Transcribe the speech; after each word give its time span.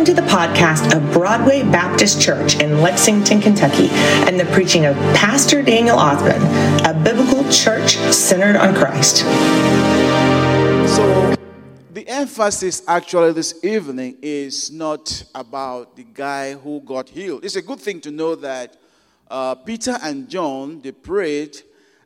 Welcome 0.00 0.16
to 0.16 0.22
the 0.22 0.28
podcast 0.28 0.96
of 0.96 1.12
Broadway 1.12 1.62
Baptist 1.62 2.22
Church 2.22 2.58
in 2.58 2.80
Lexington, 2.80 3.38
Kentucky, 3.38 3.88
and 4.26 4.40
the 4.40 4.46
preaching 4.46 4.86
of 4.86 4.96
Pastor 5.14 5.60
Daniel 5.60 5.98
Othman, 5.98 6.40
a 6.86 6.98
biblical 7.04 7.46
church 7.52 7.96
centered 8.10 8.56
on 8.56 8.74
Christ. 8.74 9.18
So, 10.96 11.36
the 11.92 12.08
emphasis 12.08 12.82
actually 12.88 13.34
this 13.34 13.62
evening 13.62 14.16
is 14.22 14.70
not 14.70 15.22
about 15.34 15.96
the 15.96 16.04
guy 16.04 16.54
who 16.54 16.80
got 16.80 17.10
healed. 17.10 17.44
It's 17.44 17.56
a 17.56 17.62
good 17.62 17.80
thing 17.80 18.00
to 18.00 18.10
know 18.10 18.34
that 18.36 18.78
uh, 19.30 19.54
Peter 19.54 19.98
and 20.02 20.30
John 20.30 20.80
they 20.80 20.92
prayed, 20.92 21.60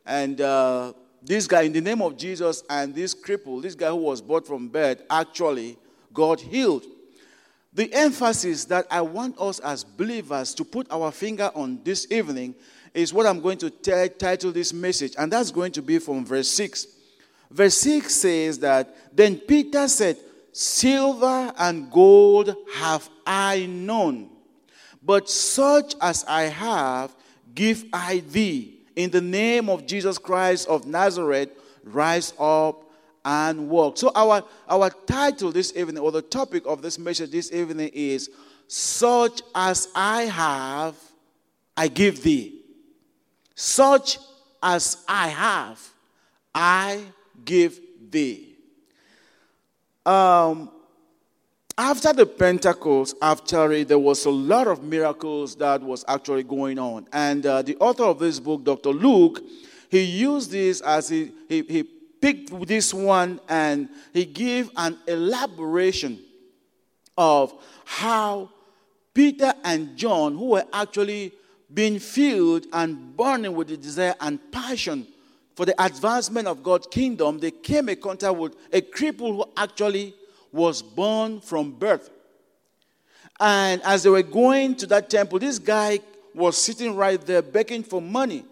and 0.05 0.41
uh, 0.41 0.91
this 1.23 1.47
guy, 1.47 1.61
in 1.61 1.71
the 1.71 1.79
name 1.79 2.01
of 2.01 2.17
Jesus, 2.17 2.61
and 2.69 2.93
this 2.93 3.15
cripple, 3.15 3.61
this 3.61 3.73
guy 3.73 3.87
who 3.87 3.95
was 3.95 4.21
brought 4.21 4.45
from 4.45 4.67
bed, 4.67 5.03
actually 5.09 5.77
got 6.13 6.41
healed. 6.41 6.83
The 7.75 7.93
emphasis 7.93 8.63
that 8.65 8.87
I 8.89 9.01
want 9.01 9.37
us 9.37 9.59
as 9.59 9.83
believers 9.83 10.53
to 10.55 10.63
put 10.63 10.87
our 10.89 11.11
finger 11.11 11.51
on 11.53 11.81
this 11.83 12.07
evening 12.09 12.55
is 12.93 13.13
what 13.13 13.25
I'm 13.25 13.41
going 13.41 13.57
to 13.57 13.69
t- 13.69 14.09
title 14.17 14.53
this 14.53 14.71
message, 14.71 15.13
and 15.17 15.29
that's 15.29 15.51
going 15.51 15.73
to 15.73 15.81
be 15.81 15.99
from 15.99 16.25
verse 16.25 16.49
6. 16.51 16.87
Verse 17.51 17.77
6 17.77 18.15
says 18.15 18.59
that, 18.59 18.95
Then 19.13 19.37
Peter 19.37 19.89
said, 19.89 20.17
Silver 20.53 21.53
and 21.57 21.91
gold 21.91 22.55
have 22.75 23.09
I 23.27 23.65
none, 23.65 24.29
but 25.03 25.29
such 25.29 25.95
as 25.99 26.23
I 26.29 26.43
have, 26.43 27.13
give 27.53 27.83
I 27.91 28.23
thee. 28.29 28.79
In 28.95 29.11
the 29.11 29.19
name 29.19 29.69
of 29.69 29.85
Jesus 29.85 30.17
Christ 30.17 30.69
of 30.69 30.87
Nazareth, 30.87 31.49
rise 31.83 32.33
up 32.39 32.84
and 33.25 33.67
walk. 33.67 33.97
So, 33.97 34.11
our, 34.15 34.43
our 34.69 34.91
title 35.07 35.51
this 35.51 35.75
evening, 35.75 35.97
or 35.97 36.11
the 36.11 36.21
topic 36.21 36.63
of 36.67 36.81
this 36.81 36.99
message 36.99 37.31
this 37.31 37.51
evening 37.51 37.89
is 37.93 38.29
Such 38.67 39.41
as 39.53 39.89
I 39.95 40.23
have, 40.23 40.95
I 41.75 41.87
give 41.87 42.21
thee. 42.21 42.61
Such 43.55 44.19
as 44.61 45.03
I 45.07 45.27
have, 45.29 45.81
I 46.53 47.01
give 47.43 47.79
thee. 48.09 48.55
Um, 50.05 50.69
after 51.77 52.13
the 52.13 52.25
Pentecost, 52.25 53.17
after 53.21 53.83
there 53.83 53.99
was 53.99 54.25
a 54.25 54.29
lot 54.29 54.67
of 54.67 54.83
miracles 54.83 55.55
that 55.55 55.81
was 55.81 56.05
actually 56.07 56.43
going 56.43 56.79
on. 56.79 57.07
And 57.11 57.45
uh, 57.45 57.63
the 57.63 57.75
author 57.77 58.03
of 58.03 58.19
this 58.19 58.39
book, 58.39 58.63
Dr. 58.63 58.91
Luke, 58.91 59.41
he 59.89 60.01
used 60.01 60.51
this 60.51 60.81
as 60.81 61.09
he, 61.09 61.31
he, 61.49 61.63
he 61.63 61.83
picked 62.25 62.67
this 62.67 62.91
one 62.91 63.39
and 63.47 63.87
he 64.11 64.25
gave 64.25 64.71
an 64.77 64.97
elaboration 65.05 66.19
of 67.15 67.53
how 67.85 68.49
Peter 69.13 69.53
and 69.63 69.95
John, 69.95 70.33
who 70.35 70.45
were 70.45 70.65
actually 70.73 71.33
being 71.71 71.99
filled 71.99 72.65
and 72.73 73.15
burning 73.15 73.53
with 73.53 73.67
the 73.67 73.77
desire 73.77 74.15
and 74.19 74.39
passion 74.51 75.05
for 75.55 75.67
the 75.67 75.75
advancement 75.85 76.47
of 76.47 76.63
God's 76.63 76.87
kingdom, 76.87 77.37
they 77.37 77.51
came 77.51 77.89
in 77.89 78.01
contact 78.01 78.35
with 78.35 78.55
a 78.73 78.81
cripple 78.81 79.35
who 79.35 79.45
actually 79.55 80.15
was 80.51 80.81
born 80.81 81.41
from 81.41 81.73
birth. 81.73 82.09
And 83.39 83.83
as 83.83 84.01
they 84.01 84.09
were 84.09 84.23
going 84.23 84.73
to 84.77 84.87
that 84.87 85.11
temple, 85.11 85.37
this 85.37 85.59
guy 85.59 85.99
was 86.33 86.57
sitting 86.57 86.95
right 86.95 87.21
there 87.21 87.43
begging 87.43 87.83
for 87.83 88.01
money. 88.01 88.45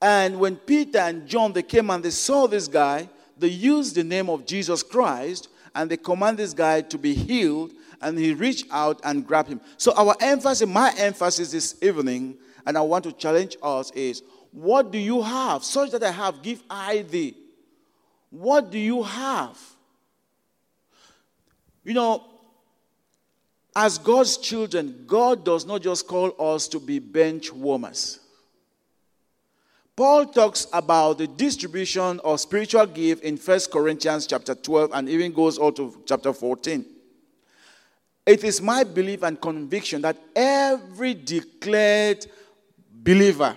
And 0.00 0.38
when 0.38 0.56
Peter 0.56 0.98
and 0.98 1.26
John 1.26 1.52
they 1.52 1.62
came 1.62 1.90
and 1.90 2.04
they 2.04 2.10
saw 2.10 2.46
this 2.46 2.68
guy, 2.68 3.08
they 3.38 3.48
used 3.48 3.94
the 3.94 4.04
name 4.04 4.28
of 4.28 4.46
Jesus 4.46 4.82
Christ 4.82 5.48
and 5.74 5.90
they 5.90 5.96
command 5.96 6.38
this 6.38 6.52
guy 6.52 6.82
to 6.82 6.98
be 6.98 7.14
healed 7.14 7.72
and 8.00 8.18
he 8.18 8.34
reached 8.34 8.66
out 8.70 9.00
and 9.04 9.26
grabbed 9.26 9.48
him. 9.48 9.60
So 9.76 9.92
our 9.96 10.14
emphasis, 10.20 10.68
my 10.68 10.92
emphasis 10.98 11.50
this 11.50 11.76
evening, 11.82 12.36
and 12.66 12.76
I 12.76 12.80
want 12.80 13.04
to 13.04 13.12
challenge 13.12 13.56
us 13.62 13.90
is 13.92 14.22
what 14.52 14.90
do 14.90 14.98
you 14.98 15.22
have? 15.22 15.64
Such 15.64 15.90
that 15.90 16.02
I 16.02 16.10
have, 16.10 16.42
give 16.42 16.62
I 16.68 17.02
thee. 17.02 17.34
What 18.30 18.70
do 18.70 18.78
you 18.78 19.02
have? 19.02 19.58
You 21.84 21.94
know, 21.94 22.24
as 23.74 23.98
God's 23.98 24.38
children, 24.38 25.04
God 25.06 25.44
does 25.44 25.66
not 25.66 25.82
just 25.82 26.08
call 26.08 26.34
us 26.38 26.66
to 26.68 26.80
be 26.80 26.98
bench 26.98 27.52
warmers. 27.52 28.20
Paul 29.96 30.26
talks 30.26 30.66
about 30.74 31.16
the 31.16 31.26
distribution 31.26 32.20
of 32.22 32.38
spiritual 32.38 32.84
gift 32.84 33.24
in 33.24 33.38
1 33.38 33.60
Corinthians 33.72 34.26
chapter 34.26 34.54
12 34.54 34.90
and 34.92 35.08
even 35.08 35.32
goes 35.32 35.56
on 35.56 35.72
to 35.74 36.02
chapter 36.04 36.34
14. 36.34 36.84
It 38.26 38.44
is 38.44 38.60
my 38.60 38.84
belief 38.84 39.22
and 39.22 39.40
conviction 39.40 40.02
that 40.02 40.18
every 40.34 41.14
declared 41.14 42.26
believer, 42.92 43.56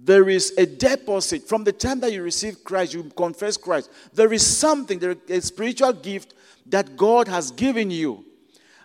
there 0.00 0.28
is 0.28 0.54
a 0.56 0.64
deposit 0.64 1.48
from 1.48 1.64
the 1.64 1.72
time 1.72 1.98
that 2.00 2.12
you 2.12 2.22
receive 2.22 2.62
Christ, 2.62 2.94
you 2.94 3.02
confess 3.16 3.56
Christ. 3.56 3.90
There 4.14 4.32
is 4.32 4.46
something, 4.46 5.00
there 5.00 5.16
is 5.26 5.44
a 5.44 5.46
spiritual 5.46 5.92
gift 5.92 6.34
that 6.66 6.96
God 6.96 7.26
has 7.26 7.50
given 7.50 7.90
you. 7.90 8.24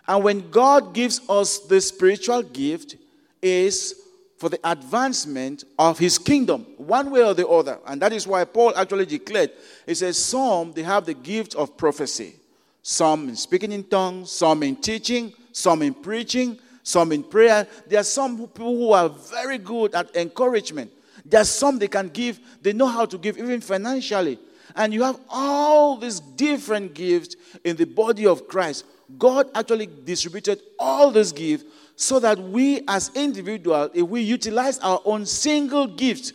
And 0.08 0.24
when 0.24 0.50
God 0.50 0.92
gives 0.92 1.20
us 1.28 1.60
the 1.60 1.80
spiritual 1.80 2.42
gift, 2.42 2.96
is 3.40 3.94
for 4.36 4.48
the 4.48 4.58
advancement 4.64 5.64
of 5.78 5.98
his 5.98 6.18
kingdom, 6.18 6.66
one 6.76 7.10
way 7.10 7.22
or 7.22 7.34
the 7.34 7.46
other. 7.46 7.78
And 7.86 8.02
that 8.02 8.12
is 8.12 8.26
why 8.26 8.44
Paul 8.44 8.76
actually 8.76 9.06
declared, 9.06 9.52
he 9.86 9.94
says, 9.94 10.18
some 10.18 10.72
they 10.72 10.82
have 10.82 11.06
the 11.06 11.14
gift 11.14 11.54
of 11.54 11.76
prophecy, 11.76 12.34
some 12.82 13.28
in 13.28 13.36
speaking 13.36 13.72
in 13.72 13.84
tongues, 13.84 14.30
some 14.30 14.62
in 14.62 14.76
teaching, 14.76 15.32
some 15.52 15.82
in 15.82 15.94
preaching, 15.94 16.58
some 16.82 17.12
in 17.12 17.22
prayer. 17.22 17.66
There 17.86 18.00
are 18.00 18.04
some 18.04 18.36
people 18.36 18.76
who 18.76 18.92
are 18.92 19.08
very 19.08 19.58
good 19.58 19.94
at 19.94 20.14
encouragement. 20.16 20.90
There 21.24 21.40
are 21.40 21.44
some 21.44 21.78
they 21.78 21.88
can 21.88 22.08
give, 22.08 22.38
they 22.60 22.72
know 22.72 22.86
how 22.86 23.06
to 23.06 23.16
give, 23.16 23.38
even 23.38 23.60
financially. 23.60 24.38
And 24.74 24.92
you 24.92 25.02
have 25.02 25.20
all 25.28 25.96
these 25.96 26.20
different 26.20 26.94
gifts 26.94 27.36
in 27.64 27.76
the 27.76 27.84
body 27.84 28.26
of 28.26 28.48
Christ. 28.48 28.84
God 29.18 29.48
actually 29.54 29.88
distributed 30.04 30.60
all 30.78 31.10
these 31.10 31.32
gifts 31.32 31.64
so 31.96 32.18
that 32.20 32.38
we 32.38 32.82
as 32.88 33.10
individuals, 33.14 33.90
if 33.94 34.06
we 34.08 34.22
utilize 34.22 34.78
our 34.80 35.00
own 35.04 35.26
single 35.26 35.86
gift 35.86 36.32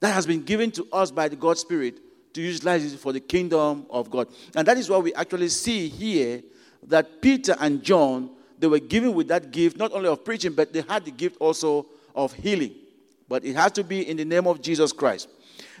that 0.00 0.12
has 0.12 0.26
been 0.26 0.42
given 0.42 0.70
to 0.72 0.86
us 0.92 1.10
by 1.10 1.28
the 1.28 1.36
God 1.36 1.58
Spirit, 1.58 1.98
to 2.34 2.42
utilize 2.42 2.92
it 2.92 2.98
for 2.98 3.12
the 3.12 3.20
kingdom 3.20 3.86
of 3.90 4.10
God. 4.10 4.28
And 4.54 4.66
that 4.66 4.76
is 4.76 4.88
what 4.88 5.02
we 5.02 5.14
actually 5.14 5.48
see 5.48 5.88
here 5.88 6.42
that 6.84 7.20
Peter 7.20 7.56
and 7.58 7.82
John, 7.82 8.30
they 8.58 8.66
were 8.66 8.78
given 8.78 9.14
with 9.14 9.28
that 9.28 9.50
gift, 9.50 9.76
not 9.76 9.92
only 9.92 10.08
of 10.08 10.24
preaching, 10.24 10.52
but 10.52 10.72
they 10.72 10.82
had 10.82 11.04
the 11.04 11.10
gift 11.10 11.36
also 11.40 11.86
of 12.14 12.32
healing. 12.32 12.74
But 13.28 13.44
it 13.44 13.56
has 13.56 13.72
to 13.72 13.84
be 13.84 14.08
in 14.08 14.16
the 14.16 14.24
name 14.24 14.46
of 14.46 14.62
Jesus 14.62 14.92
Christ. 14.92 15.28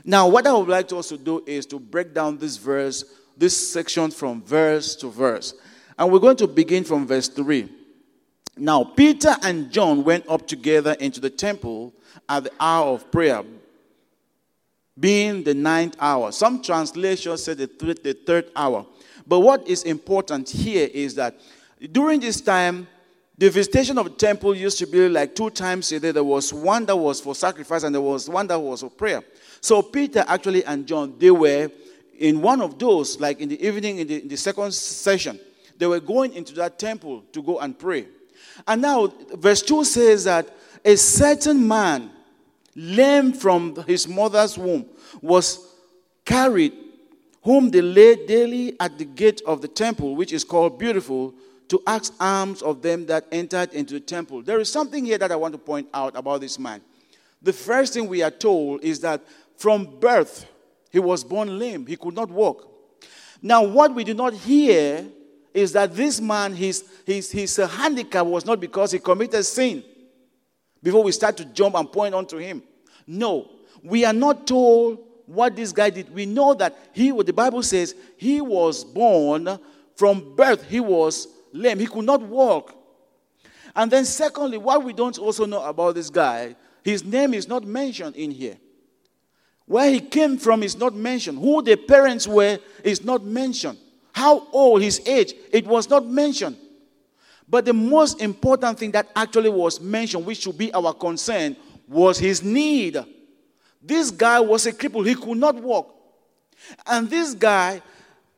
Now, 0.04 0.28
what 0.28 0.46
I 0.46 0.52
would 0.52 0.68
like 0.68 0.86
us 0.86 0.90
to 0.90 0.96
also 0.96 1.16
do 1.16 1.42
is 1.46 1.66
to 1.66 1.78
break 1.78 2.14
down 2.14 2.38
this 2.38 2.56
verse, 2.56 3.04
this 3.36 3.72
section 3.72 4.10
from 4.10 4.42
verse 4.42 4.96
to 4.96 5.10
verse. 5.10 5.54
And 5.98 6.12
we're 6.12 6.20
going 6.20 6.36
to 6.36 6.46
begin 6.46 6.84
from 6.84 7.06
verse 7.06 7.28
3. 7.28 7.68
Now, 8.56 8.84
Peter 8.84 9.36
and 9.42 9.70
John 9.70 10.04
went 10.04 10.28
up 10.28 10.46
together 10.46 10.96
into 10.98 11.20
the 11.20 11.30
temple 11.30 11.92
at 12.28 12.44
the 12.44 12.52
hour 12.58 12.94
of 12.94 13.10
prayer, 13.10 13.42
being 14.98 15.44
the 15.44 15.54
ninth 15.54 15.96
hour. 16.00 16.32
Some 16.32 16.62
translations 16.62 17.44
say 17.44 17.54
the, 17.54 17.66
th- 17.66 18.02
the 18.02 18.14
third 18.14 18.50
hour. 18.56 18.84
But 19.26 19.40
what 19.40 19.68
is 19.68 19.84
important 19.84 20.48
here 20.48 20.88
is 20.92 21.14
that 21.16 21.38
during 21.92 22.20
this 22.20 22.40
time, 22.40 22.88
the 23.36 23.50
visitation 23.50 23.98
of 23.98 24.04
the 24.06 24.10
temple 24.10 24.54
used 24.54 24.78
to 24.78 24.86
be 24.86 25.08
like 25.08 25.36
two 25.36 25.50
times 25.50 25.92
a 25.92 26.00
day. 26.00 26.10
There 26.10 26.24
was 26.24 26.52
one 26.52 26.84
that 26.86 26.96
was 26.96 27.20
for 27.20 27.36
sacrifice, 27.36 27.84
and 27.84 27.94
there 27.94 28.02
was 28.02 28.28
one 28.28 28.48
that 28.48 28.58
was 28.58 28.80
for 28.80 28.90
prayer. 28.90 29.22
So 29.60 29.82
Peter 29.82 30.24
actually 30.26 30.64
and 30.64 30.86
John, 30.86 31.14
they 31.18 31.30
were 31.30 31.70
in 32.18 32.42
one 32.42 32.60
of 32.60 32.78
those, 32.78 33.20
like 33.20 33.40
in 33.40 33.48
the 33.48 33.64
evening, 33.64 33.98
in 33.98 34.06
the, 34.06 34.22
in 34.22 34.28
the 34.28 34.36
second 34.36 34.72
session, 34.74 35.38
they 35.78 35.86
were 35.86 36.00
going 36.00 36.34
into 36.34 36.54
that 36.54 36.78
temple 36.78 37.24
to 37.32 37.42
go 37.42 37.60
and 37.60 37.78
pray. 37.78 38.06
And 38.66 38.82
now, 38.82 39.12
verse 39.34 39.62
2 39.62 39.84
says 39.84 40.24
that 40.24 40.48
a 40.84 40.96
certain 40.96 41.66
man, 41.66 42.10
lame 42.74 43.32
from 43.32 43.76
his 43.86 44.08
mother's 44.08 44.58
womb, 44.58 44.86
was 45.20 45.74
carried, 46.24 46.72
whom 47.42 47.70
they 47.70 47.80
laid 47.80 48.26
daily 48.26 48.78
at 48.80 48.98
the 48.98 49.04
gate 49.04 49.42
of 49.46 49.62
the 49.62 49.68
temple, 49.68 50.16
which 50.16 50.32
is 50.32 50.44
called 50.44 50.78
Beautiful, 50.78 51.34
to 51.68 51.82
ask 51.86 52.12
alms 52.18 52.62
of 52.62 52.82
them 52.82 53.06
that 53.06 53.26
entered 53.30 53.72
into 53.74 53.94
the 53.94 54.00
temple. 54.00 54.42
There 54.42 54.58
is 54.58 54.70
something 54.70 55.04
here 55.04 55.18
that 55.18 55.30
I 55.30 55.36
want 55.36 55.52
to 55.52 55.58
point 55.58 55.88
out 55.92 56.16
about 56.16 56.40
this 56.40 56.58
man. 56.58 56.80
The 57.42 57.52
first 57.52 57.94
thing 57.94 58.08
we 58.08 58.22
are 58.22 58.30
told 58.30 58.82
is 58.82 59.00
that 59.00 59.22
from 59.58 59.98
birth, 60.00 60.46
he 60.90 60.98
was 60.98 61.22
born 61.24 61.58
lame, 61.58 61.84
he 61.86 61.96
could 61.96 62.14
not 62.14 62.30
walk. 62.30 62.66
Now, 63.42 63.62
what 63.64 63.94
we 63.94 64.04
do 64.04 64.14
not 64.14 64.32
hear 64.32 65.04
is 65.52 65.72
that 65.72 65.94
this 65.94 66.20
man, 66.20 66.54
his, 66.54 66.84
his, 67.04 67.30
his 67.30 67.56
handicap 67.56 68.24
was 68.24 68.46
not 68.46 68.60
because 68.60 68.92
he 68.92 68.98
committed 68.98 69.44
sin. 69.44 69.82
Before 70.82 71.02
we 71.02 71.10
start 71.10 71.36
to 71.38 71.44
jump 71.44 71.74
and 71.74 71.90
point 71.90 72.14
onto 72.14 72.36
him. 72.36 72.62
No, 73.06 73.50
we 73.82 74.04
are 74.04 74.12
not 74.12 74.46
told 74.46 75.04
what 75.26 75.56
this 75.56 75.72
guy 75.72 75.90
did. 75.90 76.14
We 76.14 76.24
know 76.24 76.54
that 76.54 76.76
he, 76.92 77.10
what 77.10 77.26
the 77.26 77.32
Bible 77.32 77.62
says, 77.62 77.94
he 78.16 78.40
was 78.40 78.84
born 78.84 79.58
from 79.96 80.36
birth, 80.36 80.68
he 80.68 80.78
was 80.78 81.26
lame. 81.52 81.80
He 81.80 81.86
could 81.86 82.04
not 82.04 82.22
walk. 82.22 82.74
And 83.74 83.90
then, 83.90 84.04
secondly, 84.04 84.58
what 84.58 84.84
we 84.84 84.92
don't 84.92 85.18
also 85.18 85.44
know 85.44 85.64
about 85.64 85.96
this 85.96 86.10
guy, 86.10 86.54
his 86.84 87.04
name 87.04 87.34
is 87.34 87.48
not 87.48 87.64
mentioned 87.64 88.14
in 88.14 88.30
here. 88.30 88.56
Where 89.68 89.90
he 89.90 90.00
came 90.00 90.38
from 90.38 90.62
is 90.62 90.78
not 90.78 90.94
mentioned. 90.94 91.38
Who 91.38 91.62
the 91.62 91.76
parents 91.76 92.26
were 92.26 92.58
is 92.82 93.04
not 93.04 93.22
mentioned. 93.22 93.78
How 94.12 94.48
old, 94.50 94.80
his 94.80 95.00
age, 95.06 95.34
it 95.52 95.66
was 95.66 95.90
not 95.90 96.06
mentioned. 96.06 96.56
But 97.46 97.66
the 97.66 97.74
most 97.74 98.20
important 98.20 98.78
thing 98.78 98.90
that 98.92 99.08
actually 99.14 99.50
was 99.50 99.78
mentioned, 99.78 100.24
which 100.24 100.38
should 100.40 100.56
be 100.56 100.72
our 100.72 100.94
concern, 100.94 101.54
was 101.86 102.18
his 102.18 102.42
need. 102.42 102.96
This 103.82 104.10
guy 104.10 104.40
was 104.40 104.66
a 104.66 104.72
cripple, 104.72 105.06
he 105.06 105.14
could 105.14 105.36
not 105.36 105.54
walk. 105.56 105.94
And 106.86 107.08
this 107.08 107.34
guy, 107.34 107.82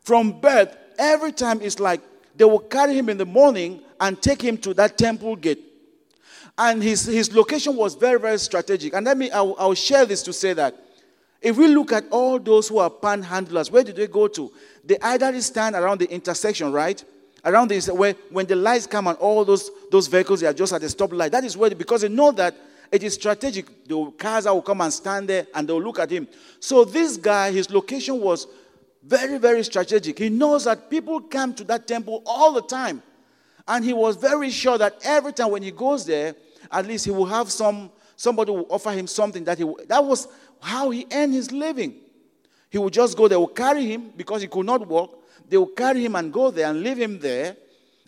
from 0.02 0.40
birth, 0.40 0.76
every 0.98 1.32
time 1.32 1.60
it's 1.62 1.78
like 1.78 2.00
they 2.36 2.44
will 2.44 2.58
carry 2.58 2.94
him 2.94 3.08
in 3.08 3.18
the 3.18 3.26
morning 3.26 3.82
and 4.00 4.20
take 4.20 4.42
him 4.42 4.58
to 4.58 4.74
that 4.74 4.98
temple 4.98 5.36
gate. 5.36 5.62
And 6.58 6.82
his, 6.82 7.06
his 7.06 7.32
location 7.32 7.76
was 7.76 7.94
very, 7.94 8.18
very 8.18 8.38
strategic. 8.38 8.94
And 8.94 9.06
let 9.06 9.16
me, 9.16 9.30
I'll, 9.30 9.54
I'll 9.58 9.74
share 9.74 10.04
this 10.04 10.22
to 10.24 10.32
say 10.32 10.52
that 10.54 10.76
if 11.42 11.56
we 11.56 11.68
look 11.68 11.92
at 11.92 12.04
all 12.10 12.38
those 12.38 12.68
who 12.68 12.78
are 12.78 12.90
panhandlers, 12.90 13.70
where 13.70 13.82
do 13.82 13.92
they 13.92 14.06
go 14.06 14.28
to? 14.28 14.52
They 14.84 14.98
either 15.00 15.40
stand 15.40 15.74
around 15.74 16.00
the 16.00 16.10
intersection, 16.10 16.72
right? 16.72 17.02
Around 17.44 17.68
this, 17.68 17.88
where 17.88 18.14
when 18.30 18.46
the 18.46 18.56
lights 18.56 18.86
come 18.86 19.06
and 19.06 19.16
all 19.18 19.44
those, 19.44 19.70
those 19.90 20.06
vehicles 20.06 20.40
they 20.40 20.46
are 20.46 20.52
just 20.52 20.72
at 20.72 20.82
the 20.82 20.86
stoplight. 20.88 21.30
That 21.30 21.44
is 21.44 21.56
where, 21.56 21.70
because 21.70 22.02
they 22.02 22.08
know 22.08 22.32
that 22.32 22.54
it 22.92 23.02
is 23.02 23.14
strategic. 23.14 23.86
The 23.86 24.12
cars 24.18 24.44
will 24.44 24.60
come 24.60 24.82
and 24.82 24.92
stand 24.92 25.28
there 25.28 25.46
and 25.54 25.66
they'll 25.66 25.82
look 25.82 25.98
at 25.98 26.10
him. 26.10 26.28
So 26.58 26.84
this 26.84 27.16
guy, 27.16 27.52
his 27.52 27.70
location 27.70 28.20
was 28.20 28.46
very, 29.02 29.38
very 29.38 29.64
strategic. 29.64 30.18
He 30.18 30.28
knows 30.28 30.64
that 30.64 30.90
people 30.90 31.20
come 31.20 31.54
to 31.54 31.64
that 31.64 31.86
temple 31.86 32.22
all 32.26 32.52
the 32.52 32.62
time. 32.62 33.02
And 33.66 33.84
he 33.84 33.92
was 33.92 34.16
very 34.16 34.50
sure 34.50 34.76
that 34.76 34.98
every 35.04 35.32
time 35.32 35.52
when 35.52 35.62
he 35.62 35.70
goes 35.70 36.04
there, 36.04 36.34
at 36.70 36.86
least 36.86 37.04
he 37.04 37.10
will 37.10 37.26
have 37.26 37.50
some 37.50 37.90
somebody 38.16 38.50
will 38.50 38.66
offer 38.68 38.90
him 38.90 39.06
something 39.06 39.44
that 39.44 39.56
he 39.56 39.64
that 39.86 40.04
was 40.04 40.28
how 40.60 40.90
he 40.90 41.06
earned 41.12 41.34
his 41.34 41.50
living. 41.52 41.94
He 42.70 42.78
would 42.78 42.92
just 42.92 43.16
go, 43.16 43.26
they 43.28 43.36
would 43.36 43.54
carry 43.54 43.86
him 43.86 44.12
because 44.16 44.42
he 44.42 44.48
could 44.48 44.66
not 44.66 44.86
walk. 44.86 45.22
They 45.48 45.56
would 45.56 45.74
carry 45.74 46.04
him 46.04 46.14
and 46.14 46.32
go 46.32 46.50
there 46.50 46.70
and 46.70 46.82
leave 46.82 46.98
him 46.98 47.18
there. 47.18 47.56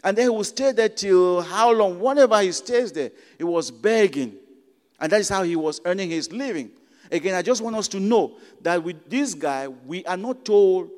And 0.04 0.16
then 0.16 0.26
he 0.26 0.28
would 0.30 0.46
stay 0.46 0.72
there 0.72 0.88
till 0.88 1.42
how 1.42 1.72
long? 1.72 2.00
Whenever 2.00 2.40
he 2.40 2.52
stays 2.52 2.92
there, 2.92 3.10
he 3.38 3.44
was 3.44 3.70
begging. 3.70 4.34
And 5.00 5.10
that 5.10 5.20
is 5.20 5.28
how 5.28 5.42
he 5.42 5.56
was 5.56 5.80
earning 5.84 6.10
his 6.10 6.30
living. 6.30 6.70
Again, 7.10 7.34
I 7.34 7.42
just 7.42 7.60
want 7.60 7.76
us 7.76 7.88
to 7.88 8.00
know 8.00 8.36
that 8.62 8.82
with 8.82 9.10
this 9.10 9.34
guy, 9.34 9.68
we 9.68 10.04
are 10.06 10.16
not 10.16 10.44
told 10.44 10.90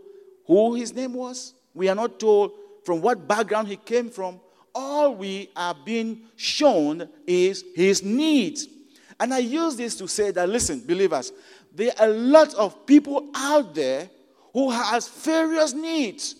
who 0.46 0.74
his 0.74 0.94
name 0.94 1.14
was. 1.14 1.54
We 1.72 1.88
are 1.88 1.94
not 1.94 2.20
told 2.20 2.52
from 2.84 3.00
what 3.00 3.26
background 3.26 3.68
he 3.68 3.76
came 3.76 4.10
from. 4.10 4.40
All 4.74 5.14
we 5.14 5.50
are 5.56 5.74
being 5.84 6.22
shown 6.36 7.08
is 7.26 7.64
his 7.74 8.02
needs. 8.02 8.68
And 9.24 9.32
I 9.32 9.38
use 9.38 9.74
this 9.74 9.96
to 9.96 10.06
say 10.06 10.32
that, 10.32 10.46
listen, 10.50 10.82
believers, 10.86 11.32
there 11.74 11.92
are 11.98 12.08
a 12.08 12.12
lot 12.12 12.52
of 12.56 12.84
people 12.84 13.30
out 13.34 13.74
there 13.74 14.10
who 14.52 14.70
has 14.70 15.08
various 15.08 15.72
needs. 15.72 16.34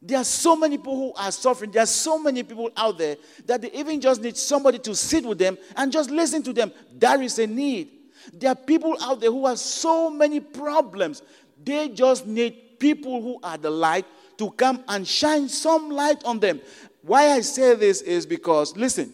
There 0.00 0.18
are 0.18 0.24
so 0.24 0.54
many 0.54 0.78
people 0.78 0.94
who 0.94 1.12
are 1.14 1.32
suffering. 1.32 1.72
There 1.72 1.82
are 1.82 1.86
so 1.86 2.16
many 2.16 2.44
people 2.44 2.70
out 2.76 2.98
there 2.98 3.16
that 3.46 3.62
they 3.62 3.72
even 3.72 4.00
just 4.00 4.22
need 4.22 4.36
somebody 4.36 4.78
to 4.78 4.94
sit 4.94 5.26
with 5.26 5.38
them 5.38 5.58
and 5.74 5.90
just 5.90 6.08
listen 6.08 6.40
to 6.44 6.52
them. 6.52 6.70
There 6.96 7.20
is 7.20 7.36
a 7.40 7.48
need. 7.48 7.90
There 8.32 8.52
are 8.52 8.54
people 8.54 8.96
out 9.02 9.18
there 9.20 9.32
who 9.32 9.48
have 9.48 9.58
so 9.58 10.08
many 10.08 10.38
problems. 10.38 11.20
They 11.64 11.88
just 11.88 12.28
need 12.28 12.78
people 12.78 13.22
who 13.22 13.40
are 13.42 13.58
the 13.58 13.70
light 13.70 14.06
to 14.38 14.52
come 14.52 14.84
and 14.86 15.04
shine 15.04 15.48
some 15.48 15.90
light 15.90 16.22
on 16.22 16.38
them. 16.38 16.60
Why 17.02 17.32
I 17.32 17.40
say 17.40 17.74
this 17.74 18.02
is 18.02 18.24
because, 18.24 18.76
listen, 18.76 19.12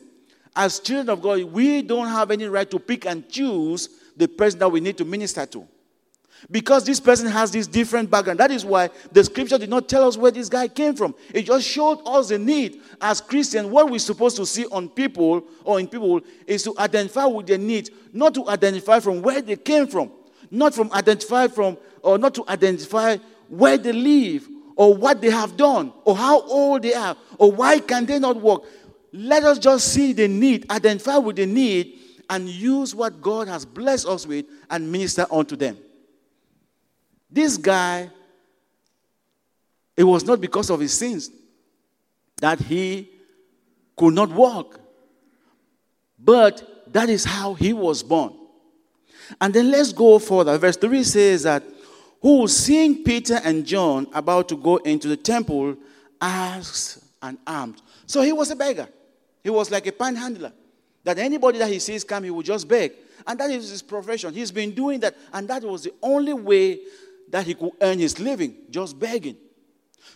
as 0.54 0.80
children 0.80 1.10
of 1.10 1.22
God, 1.22 1.42
we 1.44 1.82
don't 1.82 2.08
have 2.08 2.30
any 2.30 2.46
right 2.46 2.70
to 2.70 2.78
pick 2.78 3.06
and 3.06 3.28
choose 3.28 3.88
the 4.16 4.28
person 4.28 4.58
that 4.58 4.68
we 4.68 4.80
need 4.80 4.98
to 4.98 5.04
minister 5.04 5.46
to. 5.46 5.66
Because 6.50 6.84
this 6.84 7.00
person 7.00 7.26
has 7.26 7.50
this 7.50 7.66
different 7.66 8.10
background. 8.10 8.40
That 8.40 8.50
is 8.50 8.64
why 8.64 8.88
the 9.12 9.22
scripture 9.22 9.58
did 9.58 9.68
not 9.68 9.88
tell 9.88 10.08
us 10.08 10.16
where 10.16 10.30
this 10.30 10.48
guy 10.48 10.68
came 10.68 10.94
from. 10.94 11.14
It 11.34 11.42
just 11.42 11.68
showed 11.68 12.00
us 12.06 12.28
the 12.28 12.38
need. 12.38 12.80
As 13.00 13.20
Christians, 13.20 13.66
what 13.66 13.90
we're 13.90 13.98
supposed 13.98 14.36
to 14.36 14.46
see 14.46 14.64
on 14.66 14.88
people 14.88 15.44
or 15.64 15.78
in 15.78 15.86
people 15.86 16.20
is 16.46 16.62
to 16.64 16.74
identify 16.78 17.26
with 17.26 17.46
their 17.46 17.58
needs, 17.58 17.90
not 18.12 18.34
to 18.34 18.48
identify 18.48 19.00
from 19.00 19.20
where 19.20 19.42
they 19.42 19.56
came 19.56 19.86
from, 19.86 20.10
not 20.50 20.74
from 20.74 20.90
identify 20.92 21.46
from, 21.46 21.76
or 22.02 22.16
not 22.16 22.34
to 22.34 22.44
identify 22.48 23.18
where 23.48 23.76
they 23.76 23.92
live, 23.92 24.48
or 24.76 24.94
what 24.94 25.20
they 25.20 25.30
have 25.30 25.58
done, 25.58 25.92
or 26.06 26.16
how 26.16 26.40
old 26.40 26.80
they 26.82 26.94
are, 26.94 27.14
or 27.36 27.52
why 27.52 27.78
can 27.80 28.06
they 28.06 28.18
not 28.18 28.36
walk. 28.36 28.64
Let 29.12 29.44
us 29.44 29.58
just 29.58 29.92
see 29.92 30.12
the 30.12 30.28
need, 30.28 30.70
identify 30.70 31.16
with 31.18 31.36
the 31.36 31.46
need, 31.46 31.98
and 32.28 32.48
use 32.48 32.94
what 32.94 33.20
God 33.20 33.48
has 33.48 33.64
blessed 33.64 34.06
us 34.06 34.26
with 34.26 34.46
and 34.70 34.90
minister 34.90 35.26
unto 35.30 35.56
them. 35.56 35.76
This 37.30 37.56
guy, 37.56 38.08
it 39.96 40.04
was 40.04 40.24
not 40.24 40.40
because 40.40 40.70
of 40.70 40.80
his 40.80 40.92
sins 40.92 41.30
that 42.40 42.60
he 42.60 43.10
could 43.96 44.14
not 44.14 44.30
walk, 44.30 44.80
but 46.18 46.92
that 46.92 47.08
is 47.08 47.24
how 47.24 47.54
he 47.54 47.72
was 47.72 48.02
born. 48.02 48.34
And 49.40 49.52
then 49.52 49.70
let's 49.70 49.92
go 49.92 50.18
further. 50.18 50.56
Verse 50.56 50.76
3 50.76 51.04
says 51.04 51.42
that, 51.44 51.62
Who 52.22 52.48
seeing 52.48 53.04
Peter 53.04 53.40
and 53.44 53.66
John 53.66 54.06
about 54.12 54.48
to 54.48 54.56
go 54.56 54.76
into 54.78 55.08
the 55.08 55.16
temple, 55.16 55.76
asks 56.20 57.04
and 57.22 57.38
alms. 57.46 57.82
So 58.06 58.22
he 58.22 58.32
was 58.32 58.50
a 58.50 58.56
beggar. 58.56 58.88
He 59.42 59.50
was 59.50 59.70
like 59.70 59.86
a 59.86 59.92
panhandler. 59.92 60.52
That 61.04 61.18
anybody 61.18 61.58
that 61.58 61.68
he 61.68 61.78
sees 61.78 62.04
come, 62.04 62.24
he 62.24 62.30
will 62.30 62.42
just 62.42 62.68
beg. 62.68 62.92
And 63.26 63.38
that 63.40 63.50
is 63.50 63.70
his 63.70 63.82
profession. 63.82 64.34
He's 64.34 64.50
been 64.50 64.72
doing 64.72 65.00
that. 65.00 65.16
And 65.32 65.48
that 65.48 65.62
was 65.62 65.84
the 65.84 65.94
only 66.02 66.34
way 66.34 66.80
that 67.30 67.46
he 67.46 67.54
could 67.54 67.72
earn 67.80 67.98
his 67.98 68.18
living, 68.18 68.54
just 68.70 68.98
begging. 68.98 69.36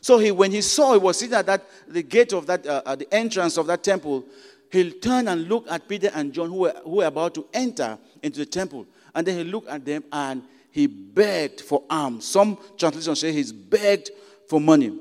So 0.00 0.18
he, 0.18 0.30
when 0.30 0.50
he 0.50 0.60
saw 0.60 0.92
he 0.92 0.98
was 0.98 1.18
sitting 1.18 1.34
at 1.34 1.46
that, 1.46 1.64
the 1.88 2.02
gate 2.02 2.32
of 2.32 2.46
that, 2.46 2.66
uh, 2.66 2.82
at 2.84 2.98
the 2.98 3.14
entrance 3.14 3.56
of 3.56 3.66
that 3.68 3.82
temple, 3.82 4.24
he 4.70 4.90
turned 4.90 5.28
and 5.28 5.48
looked 5.48 5.68
at 5.68 5.88
Peter 5.88 6.10
and 6.14 6.32
John 6.32 6.50
who 6.50 6.56
were, 6.56 6.74
who 6.84 6.96
were 6.96 7.06
about 7.06 7.34
to 7.36 7.46
enter 7.54 7.96
into 8.22 8.40
the 8.40 8.46
temple. 8.46 8.86
And 9.14 9.26
then 9.26 9.38
he 9.38 9.44
looked 9.44 9.68
at 9.68 9.84
them 9.84 10.04
and 10.12 10.42
he 10.72 10.86
begged 10.86 11.60
for 11.60 11.84
alms. 11.88 12.26
Some 12.26 12.58
translations 12.76 13.20
say 13.20 13.32
he's 13.32 13.52
begged 13.52 14.10
for 14.48 14.60
money. 14.60 14.98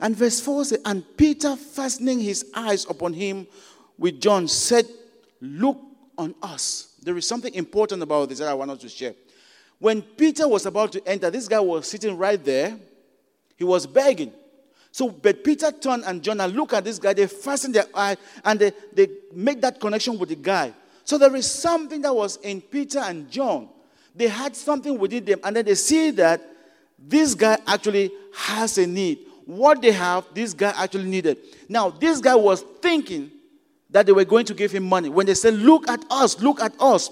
And 0.00 0.14
verse 0.16 0.40
4 0.40 0.64
says, 0.66 0.80
And 0.84 1.04
Peter, 1.16 1.56
fastening 1.56 2.20
his 2.20 2.50
eyes 2.54 2.86
upon 2.88 3.12
him 3.12 3.46
with 3.98 4.20
John, 4.20 4.48
said, 4.48 4.86
Look 5.40 5.80
on 6.18 6.34
us. 6.42 6.94
There 7.02 7.16
is 7.16 7.26
something 7.26 7.54
important 7.54 8.02
about 8.02 8.28
this 8.28 8.38
that 8.38 8.48
I 8.48 8.54
want 8.54 8.70
us 8.70 8.78
to 8.78 8.88
share. 8.88 9.14
When 9.78 10.02
Peter 10.02 10.48
was 10.48 10.66
about 10.66 10.92
to 10.92 11.06
enter, 11.06 11.30
this 11.30 11.48
guy 11.48 11.60
was 11.60 11.86
sitting 11.86 12.16
right 12.16 12.42
there. 12.42 12.78
He 13.56 13.64
was 13.64 13.86
begging. 13.86 14.32
So, 14.90 15.10
but 15.10 15.44
Peter 15.44 15.70
turned 15.70 16.04
and 16.06 16.22
John 16.22 16.40
and 16.40 16.54
look 16.54 16.72
at 16.72 16.84
this 16.84 16.98
guy. 16.98 17.12
They 17.12 17.26
fasten 17.26 17.72
their 17.72 17.84
eye 17.94 18.16
and 18.44 18.58
they, 18.58 18.72
they 18.94 19.08
make 19.34 19.60
that 19.60 19.78
connection 19.78 20.18
with 20.18 20.30
the 20.30 20.36
guy. 20.36 20.72
So 21.04 21.18
there 21.18 21.34
is 21.36 21.50
something 21.50 22.00
that 22.00 22.14
was 22.14 22.36
in 22.38 22.60
Peter 22.60 23.00
and 23.00 23.30
John. 23.30 23.68
They 24.14 24.28
had 24.28 24.56
something 24.56 24.98
within 24.98 25.24
them, 25.26 25.40
and 25.44 25.54
then 25.54 25.66
they 25.66 25.74
see 25.74 26.10
that 26.12 26.40
this 26.98 27.34
guy 27.34 27.58
actually 27.66 28.10
has 28.34 28.78
a 28.78 28.86
need. 28.86 29.18
What 29.46 29.80
they 29.80 29.92
have, 29.92 30.26
this 30.34 30.52
guy 30.52 30.74
actually 30.76 31.04
needed. 31.04 31.38
Now, 31.68 31.88
this 31.88 32.20
guy 32.20 32.34
was 32.34 32.62
thinking 32.82 33.30
that 33.90 34.04
they 34.04 34.12
were 34.12 34.24
going 34.24 34.44
to 34.46 34.54
give 34.54 34.72
him 34.72 34.82
money. 34.82 35.08
When 35.08 35.24
they 35.24 35.34
said, 35.34 35.54
Look 35.54 35.88
at 35.88 36.04
us, 36.10 36.40
look 36.40 36.60
at 36.60 36.74
us. 36.80 37.10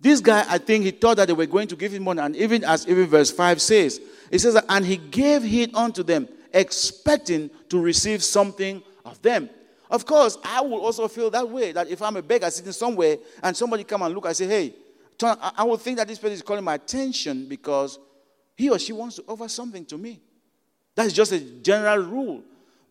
This 0.00 0.20
guy, 0.20 0.44
I 0.48 0.58
think 0.58 0.84
he 0.84 0.92
thought 0.92 1.18
that 1.18 1.26
they 1.26 1.34
were 1.34 1.46
going 1.46 1.68
to 1.68 1.76
give 1.76 1.92
him 1.92 2.04
money. 2.04 2.20
And 2.20 2.36
even 2.36 2.64
as 2.64 2.86
even 2.88 3.06
verse 3.06 3.30
5 3.32 3.60
says, 3.60 4.00
it 4.30 4.38
says, 4.38 4.58
And 4.68 4.86
he 4.86 4.96
gave 4.96 5.42
heed 5.42 5.74
unto 5.74 6.04
them, 6.04 6.28
expecting 6.54 7.50
to 7.68 7.80
receive 7.80 8.22
something 8.22 8.80
of 9.04 9.20
them. 9.20 9.50
Of 9.90 10.06
course, 10.06 10.38
I 10.44 10.60
will 10.60 10.80
also 10.80 11.08
feel 11.08 11.30
that 11.30 11.48
way. 11.48 11.72
That 11.72 11.88
if 11.88 12.00
I'm 12.00 12.16
a 12.16 12.22
beggar 12.22 12.48
sitting 12.50 12.72
somewhere 12.72 13.16
and 13.42 13.56
somebody 13.56 13.82
come 13.82 14.02
and 14.02 14.14
look, 14.14 14.26
I 14.26 14.32
say, 14.32 14.46
hey, 14.46 14.74
I 15.20 15.64
will 15.64 15.76
think 15.76 15.98
that 15.98 16.06
this 16.06 16.18
person 16.18 16.34
is 16.34 16.42
calling 16.42 16.64
my 16.64 16.74
attention 16.74 17.48
because 17.48 17.98
he 18.56 18.70
or 18.70 18.78
she 18.78 18.92
wants 18.92 19.16
to 19.16 19.24
offer 19.26 19.48
something 19.48 19.84
to 19.86 19.98
me. 19.98 20.20
That's 21.00 21.14
just 21.14 21.32
a 21.32 21.40
general 21.40 21.96
rule. 21.96 22.42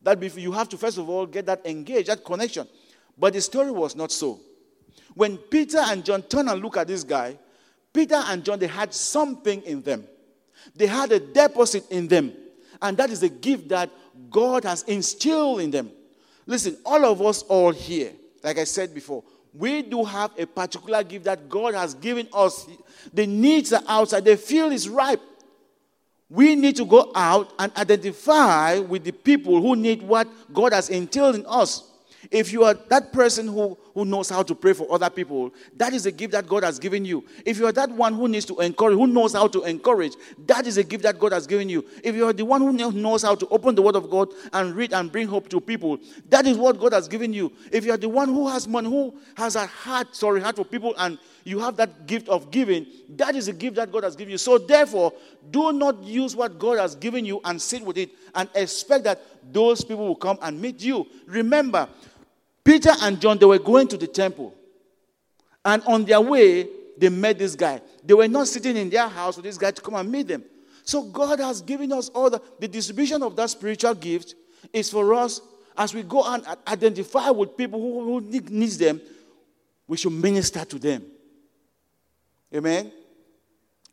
That 0.02 0.20
you 0.36 0.52
have 0.52 0.68
to 0.70 0.78
first 0.78 0.98
of 0.98 1.08
all 1.08 1.28
get 1.28 1.46
that 1.46 1.64
engaged, 1.64 2.08
that 2.08 2.26
connection. 2.26 2.68
But 3.16 3.34
the 3.34 3.42
story 3.42 3.70
was 3.70 3.96
not 3.96 4.12
so. 4.12 4.40
When 5.14 5.38
Peter 5.38 5.78
and 5.78 6.04
John 6.04 6.24
turn 6.24 6.48
and 6.48 6.60
look 6.60 6.78
at 6.78 6.88
this 6.88 7.04
guy, 7.04 7.38
Peter 7.94 8.16
and 8.16 8.44
John, 8.44 8.58
they 8.58 8.66
had 8.66 8.96
something 8.96 9.62
in 9.62 9.84
them. 9.84 10.06
They 10.76 10.88
had 10.88 11.12
a 11.12 11.20
deposit 11.20 11.84
in 11.92 12.08
them. 12.08 12.34
And 12.82 12.98
that 12.98 13.12
is 13.12 13.22
a 13.22 13.30
gift 13.30 13.70
that 13.70 13.92
God 14.32 14.64
has 14.64 14.82
instilled 14.84 15.62
in 15.62 15.70
them. 15.70 15.92
Listen, 16.48 16.78
all 16.84 17.06
of 17.06 17.22
us 17.22 17.44
all 17.44 17.72
here, 17.72 18.14
like 18.44 18.58
I 18.58 18.64
said 18.64 18.96
before, 18.96 19.24
we 19.54 19.84
do 19.84 20.04
have 20.04 20.32
a 20.36 20.48
particular 20.48 21.04
gift 21.04 21.26
that 21.26 21.48
God 21.48 21.76
has 21.76 21.94
given 21.94 22.28
us. 22.34 22.68
The 23.14 23.28
needs 23.28 23.72
are 23.72 23.84
outside, 23.88 24.26
the 24.26 24.36
field 24.36 24.74
is 24.74 24.90
ripe. 24.90 25.22
We 26.30 26.56
need 26.56 26.76
to 26.76 26.86
go 26.86 27.12
out 27.16 27.54
and 27.58 27.76
identify 27.76 28.78
with 28.80 29.04
the 29.04 29.12
people 29.12 29.62
who 29.62 29.76
need 29.76 30.04
what 30.04 30.28
God 30.54 30.74
has 30.74 30.90
instilled 30.90 31.36
in 31.36 31.46
us. 31.48 31.92
If 32.30 32.54
you 32.54 32.64
are 32.66 32.76
that 32.90 33.12
person 33.12 33.48
who, 33.48 33.78
who 34.00 34.06
knows 34.06 34.30
how 34.30 34.42
to 34.42 34.56
pray 34.56 34.72
for 34.72 34.90
other 34.90 35.10
people, 35.10 35.54
that 35.76 35.94
is 35.94 36.06
a 36.06 36.12
gift 36.12 36.32
that 36.32 36.48
God 36.48 36.64
has 36.64 36.80
given 36.80 37.04
you. 37.04 37.22
If 37.46 37.58
you 37.58 37.66
are 37.66 37.72
that 37.74 37.92
one 37.92 38.14
who 38.14 38.30
needs 38.30 38.46
to 38.46 38.58
encourage, 38.60 38.96
who 38.96 39.08
knows 39.08 39.34
how 39.34 39.48
to 39.50 39.64
encourage, 39.64 40.14
that 40.46 40.66
is 40.66 40.78
a 40.78 40.84
gift 40.86 41.04
that 41.04 41.20
God 41.20 41.34
has 41.34 41.46
given 41.46 41.68
you. 41.68 41.86
If 42.02 42.16
you 42.16 42.26
are 42.26 42.32
the 42.32 42.46
one 42.46 42.62
who 42.62 42.92
knows 42.94 43.24
how 43.24 43.36
to 43.36 43.48
open 43.50 43.76
the 43.76 43.82
Word 43.82 43.98
of 43.98 44.10
God 44.10 44.30
and 44.54 44.74
read 44.74 44.94
and 44.94 45.12
bring 45.12 45.28
hope 45.28 45.50
to 45.50 45.60
people, 45.60 46.00
that 46.30 46.46
is 46.46 46.58
what 46.58 46.80
God 46.80 46.94
has 46.94 47.10
given 47.10 47.34
you. 47.34 47.52
If 47.74 47.84
you 47.84 47.92
are 47.92 47.98
the 47.98 48.08
one 48.08 48.30
who 48.30 48.48
has 48.48 48.70
money, 48.70 48.88
who 48.88 49.14
has 49.36 49.58
a 49.58 49.66
heart, 49.66 50.16
sorry, 50.16 50.40
heart 50.40 50.56
for 50.56 50.64
people, 50.64 50.94
and 50.98 51.18
you 51.44 51.60
have 51.60 51.76
that 51.76 52.08
gift 52.08 52.30
of 52.30 52.52
giving, 52.52 52.86
that 53.18 53.36
is 53.36 53.50
a 53.50 53.54
gift 53.54 53.76
that 53.76 53.92
God 53.92 54.06
has 54.06 54.16
given 54.16 54.32
you. 54.32 54.38
So 54.38 54.58
therefore, 54.58 55.12
do 55.52 55.74
not 55.74 56.02
use 56.04 56.38
what 56.38 56.58
God 56.58 56.80
has 56.80 56.96
given 56.96 57.26
you 57.26 57.42
and 57.44 57.62
sit 57.62 57.84
with 57.84 57.98
it 57.98 58.12
and 58.34 58.48
expect 58.56 59.04
that 59.04 59.22
those 59.52 59.84
people 59.84 60.08
will 60.08 60.16
come 60.16 60.38
and 60.42 60.62
meet 60.62 60.82
you. 60.82 61.06
Remember, 61.26 61.90
Peter 62.64 62.92
and 63.02 63.20
John, 63.20 63.38
they 63.38 63.46
were 63.46 63.60
going 63.60 63.88
to 63.88 63.98
the 63.98 64.08
temple. 64.08 64.54
And 65.64 65.84
on 65.84 66.06
their 66.06 66.22
way, 66.22 66.68
they 66.98 67.10
met 67.10 67.40
this 67.40 67.56
guy. 67.56 67.82
They 68.04 68.14
were 68.14 68.28
not 68.28 68.48
sitting 68.48 68.76
in 68.76 68.90
their 68.90 69.08
house 69.08 69.36
for 69.36 69.42
this 69.42 69.58
guy 69.58 69.72
to 69.72 69.82
come 69.82 69.96
and 69.96 70.12
meet 70.12 70.28
them. 70.28 70.44
So 70.84 71.04
God 71.04 71.40
has 71.40 71.62
given 71.62 71.92
us 71.94 72.10
all 72.10 72.30
the, 72.30 72.42
the 72.60 72.68
distribution 72.68 73.22
of 73.24 73.36
that 73.36 73.50
spiritual 73.50 73.94
gift 73.96 74.36
is 74.74 74.90
for 74.90 75.14
us 75.14 75.42
as 75.78 75.94
we 75.94 76.04
go 76.04 76.24
and 76.26 76.46
identify 76.68 77.30
with 77.30 77.56
people 77.56 77.80
who, 77.80 78.04
who 78.04 78.22
need, 78.22 78.50
needs 78.50 78.78
them, 78.78 79.00
we 79.88 79.98
should 79.98 80.12
minister 80.12 80.66
to 80.66 80.78
them. 80.78 81.04
Amen. 82.54 82.92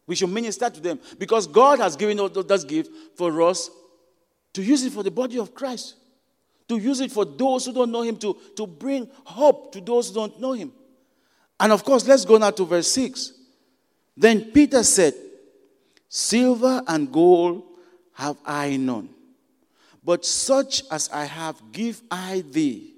We 0.07 0.15
should 0.15 0.31
minister 0.31 0.69
to 0.71 0.81
them 0.81 1.01
because 1.19 1.47
God 1.47 1.79
has 1.79 1.97
given 1.97 2.19
us 2.21 2.31
that 2.33 2.65
gift 2.67 2.91
for 3.17 3.43
us 3.43 3.71
to 4.55 4.63
use 4.63 4.85
it 4.85 4.93
for 4.93 5.03
the 5.03 5.11
body 5.11 5.39
of 5.39 5.55
Christ 5.55 5.95
to 6.69 6.79
use 6.79 7.01
it 7.01 7.13
for 7.13 7.25
those 7.25 7.67
who 7.67 7.73
don't 7.73 7.93
know 7.93 8.03
him, 8.03 8.17
to, 8.19 8.37
to 8.57 8.67
bring 8.67 9.09
hope 9.25 9.73
to 9.73 9.81
those 9.81 10.09
who 10.09 10.15
don't 10.15 10.41
know 10.41 10.53
him. 10.53 10.73
And 11.59 11.73
of 11.73 11.85
course, 11.85 12.07
let's 12.07 12.25
go 12.25 12.37
now 12.37 12.51
to 12.51 12.65
verse 12.65 12.89
6. 12.89 13.33
Then 14.17 14.51
Peter 14.53 14.83
said, 14.83 15.15
Silver 16.09 16.83
and 16.87 17.13
gold 17.13 17.63
have 18.15 18.37
I 18.45 18.77
none, 18.77 19.11
but 20.03 20.25
such 20.25 20.83
as 20.91 21.11
I 21.13 21.25
have 21.25 21.61
give 21.73 22.01
I 22.11 22.43
thee. 22.51 22.95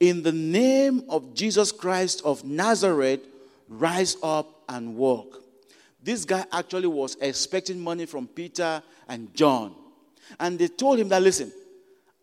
In 0.00 0.22
the 0.22 0.32
name 0.32 1.04
of 1.08 1.34
Jesus 1.34 1.72
Christ 1.72 2.22
of 2.24 2.44
Nazareth, 2.44 3.20
rise 3.68 4.16
up 4.22 4.62
and 4.68 4.96
walk. 4.96 5.42
This 6.02 6.24
guy 6.24 6.44
actually 6.52 6.86
was 6.86 7.16
expecting 7.20 7.80
money 7.80 8.06
from 8.06 8.26
Peter 8.26 8.82
and 9.08 9.34
John. 9.34 9.74
And 10.38 10.58
they 10.58 10.68
told 10.68 10.98
him 10.98 11.08
that, 11.08 11.22
listen, 11.22 11.52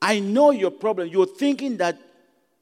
I 0.06 0.20
know 0.20 0.52
your 0.52 0.70
problem. 0.70 1.08
You're 1.08 1.26
thinking 1.26 1.78
that 1.78 1.98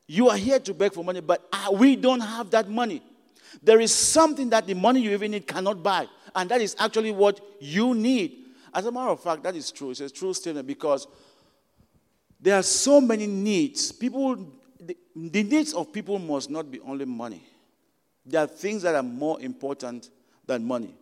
you 0.07 0.29
are 0.29 0.37
here 0.37 0.59
to 0.59 0.73
beg 0.73 0.93
for 0.93 1.03
money, 1.03 1.19
but 1.19 1.45
uh, 1.51 1.73
we 1.73 1.97
don't 1.97 2.21
have 2.21 2.49
that 2.51 2.69
money. 2.69 3.03
There 3.61 3.81
is 3.81 3.93
something 3.93 4.49
that 4.51 4.65
the 4.65 4.75
money 4.75 5.01
you 5.01 5.11
even 5.11 5.31
need 5.31 5.45
cannot 5.45 5.83
buy, 5.83 6.07
and 6.33 6.49
that 6.49 6.61
is 6.61 6.73
actually 6.79 7.11
what 7.11 7.41
you 7.59 7.95
need. 7.95 8.45
As 8.73 8.85
a 8.85 8.91
matter 8.93 9.09
of 9.09 9.19
fact, 9.21 9.43
that 9.43 9.57
is 9.57 9.71
true. 9.71 9.91
It's 9.91 9.99
a 9.99 10.09
true 10.09 10.33
statement 10.33 10.65
because 10.67 11.05
there 12.39 12.55
are 12.55 12.63
so 12.63 13.01
many 13.01 13.27
needs. 13.27 13.91
People, 13.91 14.37
the, 14.79 14.95
the 15.13 15.43
needs 15.43 15.73
of 15.73 15.91
people 15.91 16.19
must 16.19 16.49
not 16.49 16.71
be 16.71 16.79
only 16.79 17.03
money. 17.03 17.43
There 18.25 18.39
are 18.41 18.47
things 18.47 18.83
that 18.83 18.95
are 18.95 19.03
more 19.03 19.41
important 19.41 20.11
than 20.45 20.63
money. 20.63 20.95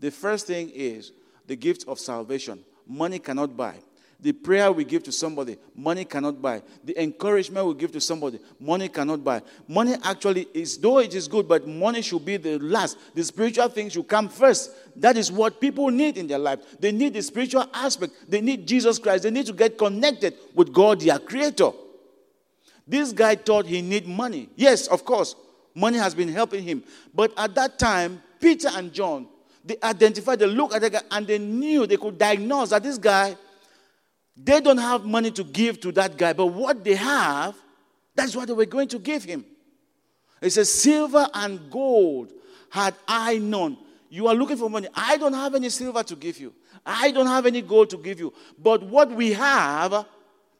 The 0.00 0.10
first 0.10 0.46
thing 0.46 0.70
is 0.70 1.12
the 1.46 1.54
gift 1.54 1.84
of 1.86 1.98
salvation. 1.98 2.64
Money 2.86 3.18
cannot 3.18 3.54
buy. 3.58 3.74
The 4.22 4.30
prayer 4.30 4.70
we 4.70 4.84
give 4.84 5.02
to 5.02 5.12
somebody, 5.12 5.56
money 5.74 6.04
cannot 6.04 6.40
buy. 6.40 6.62
The 6.84 7.02
encouragement 7.02 7.66
we 7.66 7.74
give 7.74 7.90
to 7.90 8.00
somebody, 8.00 8.38
money 8.60 8.88
cannot 8.88 9.24
buy. 9.24 9.42
Money 9.66 9.96
actually 10.04 10.46
is, 10.54 10.78
though 10.78 11.00
it 11.00 11.12
is 11.12 11.26
good, 11.26 11.48
but 11.48 11.66
money 11.66 12.02
should 12.02 12.24
be 12.24 12.36
the 12.36 12.56
last. 12.60 12.98
The 13.16 13.24
spiritual 13.24 13.68
things 13.68 13.94
should 13.94 14.06
come 14.06 14.28
first. 14.28 14.70
That 14.94 15.16
is 15.16 15.32
what 15.32 15.60
people 15.60 15.90
need 15.90 16.18
in 16.18 16.28
their 16.28 16.38
life. 16.38 16.60
They 16.78 16.92
need 16.92 17.14
the 17.14 17.22
spiritual 17.22 17.66
aspect. 17.74 18.12
They 18.28 18.40
need 18.40 18.64
Jesus 18.64 19.00
Christ. 19.00 19.24
They 19.24 19.32
need 19.32 19.46
to 19.46 19.52
get 19.52 19.76
connected 19.76 20.34
with 20.54 20.72
God, 20.72 21.00
their 21.00 21.18
creator. 21.18 21.72
This 22.86 23.12
guy 23.12 23.34
thought 23.34 23.66
he 23.66 23.82
need 23.82 24.06
money. 24.06 24.48
Yes, 24.54 24.86
of 24.86 25.04
course, 25.04 25.34
money 25.74 25.98
has 25.98 26.14
been 26.14 26.28
helping 26.28 26.62
him. 26.62 26.84
But 27.12 27.32
at 27.36 27.56
that 27.56 27.76
time, 27.76 28.22
Peter 28.38 28.68
and 28.72 28.92
John, 28.92 29.26
they 29.64 29.76
identified, 29.82 30.38
they 30.38 30.46
looked 30.46 30.74
at 30.74 30.82
the 30.82 30.90
guy, 30.90 31.02
and 31.10 31.26
they 31.26 31.38
knew 31.38 31.88
they 31.88 31.96
could 31.96 32.18
diagnose 32.18 32.70
that 32.70 32.84
this 32.84 32.98
guy 32.98 33.36
they 34.36 34.60
don't 34.60 34.78
have 34.78 35.04
money 35.04 35.30
to 35.32 35.44
give 35.44 35.80
to 35.80 35.92
that 35.92 36.16
guy, 36.16 36.32
but 36.32 36.46
what 36.46 36.84
they 36.84 36.94
have, 36.94 37.54
that's 38.14 38.34
what 38.34 38.48
they 38.48 38.54
were 38.54 38.66
going 38.66 38.88
to 38.88 38.98
give 38.98 39.24
him. 39.24 39.44
It 40.40 40.50
says, 40.50 40.72
Silver 40.72 41.28
and 41.34 41.70
gold 41.70 42.32
had 42.70 42.94
I 43.06 43.38
known. 43.38 43.76
You 44.08 44.26
are 44.26 44.34
looking 44.34 44.56
for 44.56 44.68
money. 44.68 44.88
I 44.94 45.16
don't 45.16 45.32
have 45.32 45.54
any 45.54 45.68
silver 45.68 46.02
to 46.02 46.16
give 46.16 46.38
you, 46.38 46.52
I 46.84 47.10
don't 47.10 47.26
have 47.26 47.46
any 47.46 47.62
gold 47.62 47.90
to 47.90 47.96
give 47.96 48.18
you. 48.18 48.32
But 48.58 48.82
what 48.82 49.10
we 49.10 49.32
have, 49.32 50.06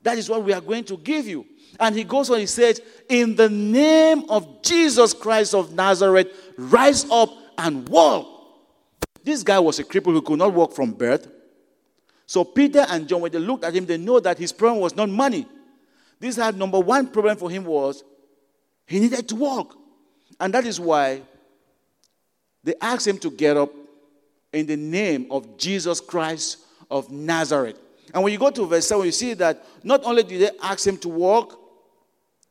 that 0.03 0.19
is 0.19 0.29
what 0.29 0.43
we 0.43 0.53
are 0.53 0.61
going 0.61 0.85
to 0.85 0.97
give 0.97 1.27
you. 1.27 1.47
And 1.81 1.97
he 1.97 2.05
goes 2.05 2.31
on, 2.31 2.39
he 2.39 2.47
says, 2.47 2.81
In 3.09 3.35
the 3.35 3.49
name 3.49 4.25
of 4.29 4.63
Jesus 4.63 5.15
Christ 5.15 5.55
of 5.55 5.73
Nazareth, 5.73 6.29
rise 6.57 7.07
up 7.11 7.31
and 7.59 7.89
walk. 7.89 8.29
This 9.25 9.43
guy 9.43 9.59
was 9.59 9.79
a 9.79 9.85
cripple 9.85 10.13
who 10.13 10.23
could 10.23 10.39
not 10.39 10.53
walk 10.53 10.75
from 10.75 10.93
birth. 10.93 11.29
So 12.33 12.45
Peter 12.45 12.87
and 12.89 13.07
John, 13.07 13.21
when 13.21 13.31
they 13.31 13.39
looked 13.39 13.63
at 13.63 13.75
him, 13.75 13.85
they 13.85 13.99
know 13.99 14.19
that 14.19 14.39
his 14.39 14.53
problem 14.53 14.81
was 14.81 14.97
not 14.97 15.11
money. 15.11 15.47
This 16.19 16.37
had 16.37 16.57
number 16.57 16.81
one 16.81 17.09
problem 17.09 17.37
for 17.37 17.51
him 17.51 17.63
was 17.63 18.03
he 18.87 19.01
needed 19.01 19.29
to 19.29 19.37
walk. 19.37 19.77
And 20.41 20.55
that 20.55 20.65
is 20.65 20.81
why 20.81 21.21
they 22.65 22.75
asked 22.81 23.07
him 23.07 23.19
to 23.19 23.31
get 23.31 23.59
up 23.59 23.71
in 24.51 24.65
the 24.65 24.79
name 24.79 25.27
of 25.31 25.59
Jesus 25.59 26.01
Christ 26.01 26.61
of 26.91 27.11
Nazareth. 27.11 27.79
And 28.15 28.25
when 28.25 28.33
you 28.33 28.39
go 28.39 28.51
to 28.51 28.67
verse 28.67 28.87
7, 28.87 29.05
you 29.05 29.13
see 29.13 29.35
that 29.35 29.63
not 29.85 30.03
only 30.03 30.23
did 30.23 30.41
they 30.41 30.59
ask 30.63 30.87
him 30.87 30.97
to 31.01 31.11
walk, 31.11 31.61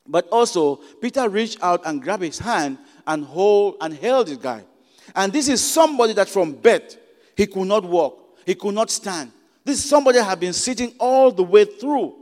but 0.08 0.28
also 0.30 0.76
Peter 1.02 1.28
reached 1.28 1.58
out 1.64 1.82
and 1.88 2.04
grabbed 2.04 2.22
his 2.22 2.38
hand 2.38 2.78
and 3.08 3.26
hold 3.26 3.78
and 3.82 3.96
held 3.96 4.28
this 4.28 4.38
guy. 4.38 4.64
And 5.16 5.34
this 5.34 5.50
is 5.50 5.60
somebody 5.60 6.14
that 6.14 6.30
from 6.30 6.54
birth 6.54 6.98
he 7.36 7.48
could 7.48 7.66
not 7.66 7.84
walk, 7.84 8.38
he 8.46 8.54
could 8.54 8.76
not 8.76 8.92
stand, 8.92 9.32
this 9.64 9.84
somebody 9.84 10.20
had 10.20 10.40
been 10.40 10.54
sitting 10.54 10.94
all 11.00 11.32
the 11.32 11.44
way 11.44 11.66
through. 11.66 12.16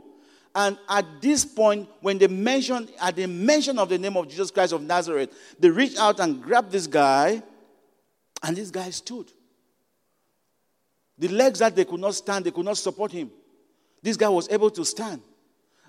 And 0.54 0.76
at 0.88 1.06
this 1.20 1.44
point, 1.44 1.88
when 2.00 2.18
they 2.18 2.26
mentioned, 2.26 2.90
at 3.00 3.16
the 3.16 3.26
mention 3.26 3.78
of 3.78 3.88
the 3.88 3.98
name 3.98 4.16
of 4.16 4.28
Jesus 4.28 4.50
Christ 4.50 4.72
of 4.72 4.82
Nazareth, 4.82 5.30
they 5.58 5.70
reached 5.70 5.98
out 5.98 6.18
and 6.18 6.42
grabbed 6.42 6.72
this 6.72 6.86
guy, 6.86 7.42
and 8.42 8.56
this 8.56 8.70
guy 8.70 8.90
stood. 8.90 9.30
The 11.18 11.28
legs 11.28 11.60
that 11.60 11.76
they 11.76 11.84
could 11.84 12.00
not 12.00 12.14
stand, 12.14 12.44
they 12.44 12.50
could 12.50 12.64
not 12.64 12.78
support 12.78 13.12
him. 13.12 13.30
This 14.02 14.16
guy 14.16 14.28
was 14.28 14.48
able 14.50 14.70
to 14.70 14.84
stand. 14.84 15.20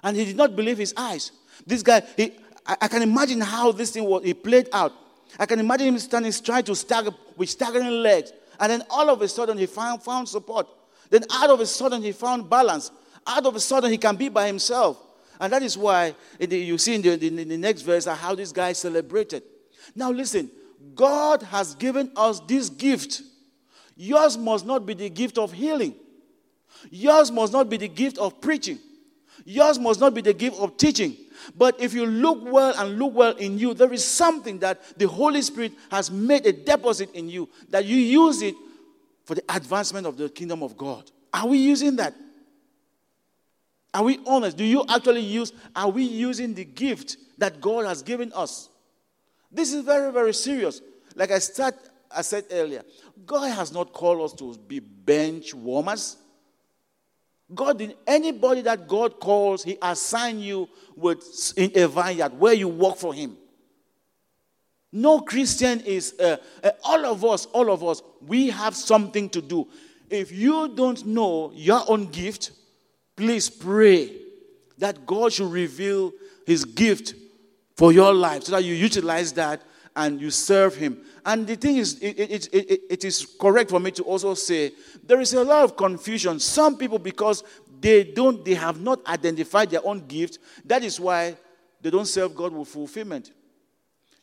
And 0.03 0.15
he 0.15 0.25
did 0.25 0.37
not 0.37 0.55
believe 0.55 0.77
his 0.77 0.93
eyes. 0.95 1.31
This 1.65 1.81
guy, 1.81 2.03
he, 2.17 2.33
I, 2.65 2.77
I 2.81 2.87
can 2.87 3.01
imagine 3.01 3.41
how 3.41 3.71
this 3.71 3.91
thing 3.91 4.03
was, 4.03 4.23
he 4.23 4.33
played 4.33 4.67
out. 4.73 4.91
I 5.39 5.45
can 5.45 5.59
imagine 5.59 5.87
him 5.87 5.99
standing, 5.99 6.31
trying 6.43 6.63
to 6.65 6.75
stagger 6.75 7.11
with 7.37 7.49
staggering 7.49 7.89
legs. 7.89 8.33
And 8.59 8.71
then 8.71 8.83
all 8.89 9.09
of 9.09 9.21
a 9.21 9.27
sudden, 9.27 9.57
he 9.57 9.65
found, 9.65 10.03
found 10.03 10.27
support. 10.27 10.67
Then 11.11 11.25
out 11.29 11.51
of 11.51 11.59
a 11.59 11.65
sudden, 11.65 12.01
he 12.01 12.13
found 12.13 12.49
balance. 12.49 12.89
Out 13.27 13.45
of 13.45 13.55
a 13.55 13.59
sudden, 13.59 13.91
he 13.91 13.97
can 13.99 14.15
be 14.15 14.29
by 14.29 14.47
himself. 14.47 14.97
And 15.39 15.51
that 15.53 15.61
is 15.61 15.77
why 15.77 16.15
you 16.39 16.77
see 16.77 16.95
in 16.95 17.01
the, 17.01 17.27
in 17.27 17.49
the 17.49 17.57
next 17.57 17.81
verse 17.81 18.05
how 18.05 18.33
this 18.33 18.51
guy 18.51 18.73
celebrated. 18.73 19.43
Now, 19.93 20.09
listen, 20.11 20.49
God 20.95 21.43
has 21.43 21.75
given 21.75 22.11
us 22.15 22.39
this 22.41 22.69
gift. 22.69 23.21
Yours 23.95 24.37
must 24.37 24.65
not 24.65 24.85
be 24.85 24.93
the 24.93 25.09
gift 25.09 25.37
of 25.37 25.51
healing, 25.51 25.93
yours 26.89 27.31
must 27.31 27.53
not 27.53 27.69
be 27.69 27.77
the 27.77 27.87
gift 27.87 28.17
of 28.17 28.39
preaching, 28.41 28.79
yours 29.45 29.77
must 29.77 29.99
not 29.99 30.13
be 30.13 30.21
the 30.21 30.33
gift 30.33 30.57
of 30.59 30.77
teaching. 30.77 31.15
But 31.57 31.79
if 31.79 31.93
you 31.93 32.05
look 32.05 32.39
well 32.43 32.73
and 32.77 32.97
look 32.99 33.13
well 33.13 33.35
in 33.35 33.57
you, 33.57 33.73
there 33.73 33.91
is 33.91 34.05
something 34.05 34.59
that 34.59 34.97
the 34.97 35.07
Holy 35.07 35.41
Spirit 35.41 35.73
has 35.89 36.09
made 36.09 36.45
a 36.45 36.53
deposit 36.53 37.11
in 37.13 37.29
you 37.29 37.49
that 37.69 37.85
you 37.85 37.97
use 37.97 38.41
it 38.41 38.55
for 39.31 39.35
the 39.35 39.55
advancement 39.55 40.05
of 40.05 40.17
the 40.17 40.27
kingdom 40.27 40.61
of 40.61 40.75
God. 40.75 41.09
Are 41.33 41.47
we 41.47 41.57
using 41.57 41.95
that? 41.95 42.13
Are 43.93 44.03
we 44.03 44.19
honest? 44.27 44.57
Do 44.57 44.65
you 44.65 44.83
actually 44.89 45.21
use, 45.21 45.53
are 45.73 45.87
we 45.87 46.03
using 46.03 46.53
the 46.53 46.65
gift 46.65 47.15
that 47.37 47.61
God 47.61 47.85
has 47.85 48.01
given 48.01 48.33
us? 48.33 48.67
This 49.49 49.71
is 49.71 49.85
very, 49.85 50.11
very 50.11 50.33
serious. 50.33 50.81
Like 51.15 51.31
I 51.31 51.39
start, 51.39 51.75
I 52.13 52.23
said 52.23 52.43
earlier, 52.51 52.83
God 53.25 53.47
has 53.47 53.71
not 53.71 53.93
called 53.93 54.19
us 54.19 54.33
to 54.33 54.53
be 54.67 54.79
bench 54.79 55.53
warmers. 55.53 56.17
God 57.55 57.79
in 57.79 57.93
anybody 58.05 58.59
that 58.63 58.85
God 58.85 59.17
calls, 59.21 59.63
He 59.63 59.77
assign 59.81 60.41
you 60.41 60.67
with 60.97 61.53
in 61.55 61.71
a 61.81 61.87
vineyard 61.87 62.37
where 62.37 62.53
you 62.53 62.67
work 62.67 62.97
for 62.97 63.13
Him. 63.13 63.37
No 64.91 65.21
Christian 65.21 65.79
is, 65.81 66.15
uh, 66.19 66.37
uh, 66.63 66.71
all 66.83 67.05
of 67.05 67.23
us, 67.23 67.45
all 67.47 67.71
of 67.71 67.83
us, 67.83 68.01
we 68.27 68.49
have 68.49 68.75
something 68.75 69.29
to 69.29 69.41
do. 69.41 69.67
if 70.11 70.31
you 70.31 70.67
don't 70.75 71.05
know 71.05 71.51
your 71.55 71.81
own 71.87 72.07
gift, 72.07 72.51
please 73.15 73.49
pray 73.49 74.11
that 74.77 75.05
God 75.05 75.31
should 75.31 75.51
reveal 75.51 76.11
his 76.45 76.65
gift 76.65 77.15
for 77.77 77.93
your 77.93 78.13
life 78.13 78.43
so 78.43 78.51
that 78.51 78.63
you 78.63 78.73
utilize 78.73 79.31
that 79.33 79.61
and 79.95 80.19
you 80.19 80.29
serve 80.29 80.75
him. 80.75 81.01
And 81.25 81.47
the 81.47 81.55
thing 81.55 81.77
is, 81.77 81.97
it, 81.99 82.19
it, 82.19 82.49
it, 82.53 82.81
it 82.89 83.05
is 83.05 83.25
correct 83.39 83.69
for 83.69 83.79
me 83.79 83.91
to 83.91 84.03
also 84.03 84.33
say 84.33 84.71
there 85.03 85.21
is 85.21 85.33
a 85.33 85.43
lot 85.43 85.63
of 85.63 85.77
confusion. 85.77 86.39
Some 86.39 86.77
people, 86.77 86.99
because 86.99 87.43
they 87.79 88.03
don't, 88.03 88.43
they 88.43 88.55
have 88.55 88.81
not 88.81 89.05
identified 89.07 89.69
their 89.69 89.85
own 89.85 90.05
gift, 90.07 90.39
that 90.65 90.83
is 90.83 90.99
why 90.99 91.37
they 91.81 91.89
don't 91.89 92.07
serve 92.07 92.35
God 92.35 92.53
with 92.53 92.67
fulfillment. 92.67 93.31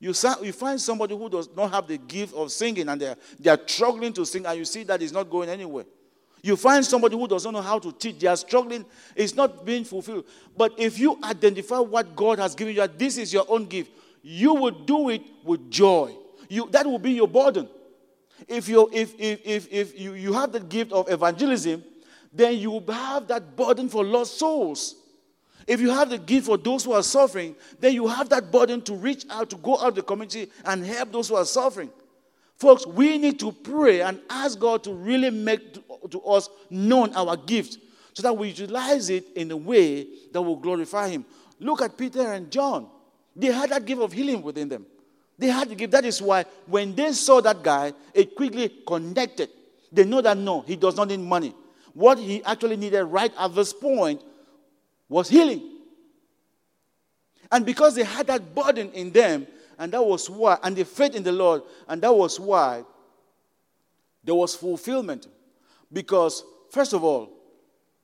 You, 0.01 0.15
you 0.43 0.53
find 0.53 0.81
somebody 0.81 1.17
who 1.17 1.29
does 1.29 1.49
not 1.57 1.73
have 1.73 1.89
the 1.89 1.99
gift 1.99 2.35
of 2.35 2.53
singing 2.53 2.89
and 2.89 3.01
they're, 3.01 3.17
they're 3.39 3.59
struggling 3.67 4.13
to 4.13 4.25
sing, 4.25 4.47
and 4.47 4.57
you 4.59 4.65
see 4.65 4.85
that 4.85 5.03
it's 5.03 5.13
not 5.13 5.29
going 5.29 5.49
anywhere. 5.49 5.85
You 6.41 6.57
find 6.57 6.85
somebody 6.85 7.17
who 7.17 7.27
doesn't 7.27 7.53
know 7.53 7.61
how 7.61 7.81
to 7.81 7.91
teach, 7.91 8.21
they 8.21 8.29
are 8.29 8.37
struggling, 8.37 8.85
it's 9.17 9.35
not 9.35 9.65
being 9.67 9.83
fulfilled. 9.83 10.25
But 10.57 10.79
if 10.79 10.99
you 10.99 11.19
identify 11.25 11.81
what 11.81 12.15
God 12.15 12.39
has 12.39 12.55
given 12.55 12.75
you, 12.75 12.81
that 12.81 12.97
this 12.97 13.19
is 13.19 13.33
your 13.33 13.45
own 13.49 13.67
gift, 13.67 13.91
you 14.23 14.55
will 14.55 14.71
do 14.71 15.11
it 15.11 15.23
with 15.43 15.69
joy. 15.69 16.15
You, 16.49 16.69
that 16.71 16.87
will 16.87 16.99
be 17.01 17.13
your 17.13 17.29
burden. 17.29 17.69
If, 18.47 18.69
you 18.69 18.89
if, 18.93 19.15
if, 19.19 19.41
if, 19.45 19.73
if 19.73 20.01
you, 20.01 20.15
you 20.15 20.33
have 20.33 20.53
the 20.53 20.61
gift 20.61 20.93
of 20.93 21.11
evangelism, 21.11 21.83
then 22.33 22.57
you 22.57 22.71
will 22.71 22.93
have 22.93 23.27
that 23.29 23.57
burden 23.57 23.89
for 23.89 24.05
lost 24.05 24.39
souls. 24.39 24.95
If 25.69 25.83
you 25.83 25.91
have 25.91 26.09
the 26.09 26.17
gift 26.17 26.47
for 26.47 26.57
those 26.57 26.83
who 26.83 26.93
are 26.93 27.03
suffering, 27.03 27.55
then 27.79 27.93
you 27.93 28.09
have 28.09 28.31
that 28.31 28.51
burden 28.51 28.81
to 28.83 28.95
reach 28.95 29.27
out, 29.29 29.51
to 29.51 29.57
go 29.57 29.79
out 29.79 29.95
the 29.95 30.03
community 30.03 30.51
and 30.65 30.83
help 30.83 31.13
those 31.13 31.29
who 31.29 31.37
are 31.37 31.45
suffering. 31.45 31.91
Folks, 32.57 32.87
we 32.87 33.19
need 33.19 33.39
to 33.41 33.53
pray 33.53 34.01
and 34.01 34.19
ask 34.31 34.59
God 34.59 34.83
to 34.85 34.95
really 34.95 35.29
make 35.29 35.75
to, 35.75 35.83
to 36.09 36.23
us 36.23 36.49
known 36.71 37.15
our 37.15 37.37
gift 37.37 37.77
so 38.15 38.23
that 38.23 38.35
we 38.35 38.49
utilize 38.49 39.11
it 39.11 39.27
in 39.37 39.51
a 39.51 39.57
way 39.57 40.07
that 40.33 40.41
will 40.41 40.57
glorify 40.57 41.11
Him. 41.11 41.27
Look 41.61 41.83
at 41.83 41.99
Peter 41.99 42.33
and 42.33 42.51
John. 42.51 42.89
They 43.37 43.49
had 43.49 43.69
that 43.69 43.85
gift 43.85 44.01
of 44.01 44.11
healing 44.11 44.41
within 44.41 44.71
them. 44.71 44.87
They 45.39 45.49
had 45.49 45.69
to 45.69 45.75
gift. 45.75 45.93
That 45.93 46.07
is 46.07 46.23
why 46.23 46.47
when 46.67 46.95
they 46.95 47.13
saw 47.13 47.43
that 47.43 47.63
guy, 47.63 47.93
it 48.15 48.35
quickly 48.35 48.73
connected. 48.87 49.51
They 49.93 50.05
know 50.05 50.23
that 50.23 50.39
no, 50.39 50.63
he 50.63 50.77
does 50.77 50.97
not 50.97 51.09
need 51.09 51.21
money. 51.21 51.55
What 51.93 52.19
he 52.19 52.43
actually 52.43 52.77
needed 52.77 53.05
right 53.05 53.33
at 53.39 53.55
this 53.55 53.75
point 53.75 54.23
was 55.09 55.29
healing. 55.29 55.63
And 57.51 57.65
because 57.65 57.95
they 57.95 58.05
had 58.05 58.27
that 58.27 58.55
burden 58.55 58.93
in 58.93 59.11
them, 59.11 59.47
and 59.79 59.93
that 59.93 60.05
was 60.05 60.29
why, 60.29 60.59
and 60.63 60.77
the 60.77 60.85
faith 60.85 61.15
in 61.15 61.23
the 61.23 61.33
Lord, 61.33 61.63
and 61.87 62.03
that 62.03 62.15
was 62.15 62.39
why 62.39 62.85
there 64.23 64.35
was 64.35 64.55
fulfillment. 64.55 65.27
Because, 65.91 66.45
first 66.71 66.93
of 66.93 67.05
all, 67.05 67.31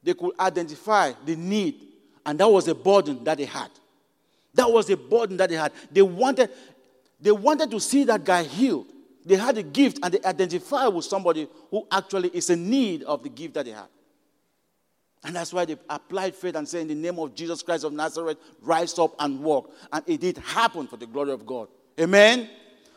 they 0.03 0.15
could 0.15 0.39
identify 0.39 1.13
the 1.25 1.37
need, 1.37 1.81
and 2.25 2.39
that 2.39 2.49
was 2.49 2.69
a 2.69 2.75
burden 2.75 3.23
that 3.25 3.39
they 3.39 3.45
had. 3.45 3.69
That 4.55 4.71
was 4.71 4.89
a 4.89 4.97
burden 4.97 5.37
that 5.39 5.51
they 5.51 5.57
had. 5.57 5.73
They 5.91 6.03
wanted, 6.03 6.51
they 7.21 7.33
wanted 7.33 7.71
to 7.73 7.81
see 7.81 8.05
that 8.05 8.25
guy 8.25 8.45
healed. 8.45 8.87
They 9.27 9.37
had 9.37 9.59
a 9.59 9.63
gift, 9.63 9.99
and 10.03 10.15
they 10.15 10.23
identified 10.27 10.95
with 10.95 11.05
somebody 11.05 11.49
who 11.71 11.87
actually 11.91 12.29
is 12.29 12.49
in 12.51 12.71
need 12.71 13.03
of 13.03 13.23
the 13.23 13.29
gift 13.29 13.55
that 13.55 13.65
they 13.65 13.73
had. 13.73 13.89
And 15.25 15.35
that's 15.35 15.53
why 15.53 15.65
they 15.65 15.77
applied 15.89 16.35
faith 16.35 16.55
and 16.55 16.69
said, 16.69 16.83
In 16.83 16.89
the 16.89 16.95
name 16.95 17.19
of 17.19 17.35
Jesus 17.35 17.63
Christ 17.63 17.85
of 17.85 17.93
Nazareth, 17.93 18.39
rise 18.61 18.99
up 18.99 19.15
and 19.19 19.41
walk. 19.41 19.73
And 19.93 20.05
it 20.07 20.21
did 20.21 20.39
happen 20.39 20.87
for 20.87 20.99
the 20.99 21.07
glory 21.07 21.33
of 21.33 21.47
God. 21.47 21.69
Amen. 21.99 22.51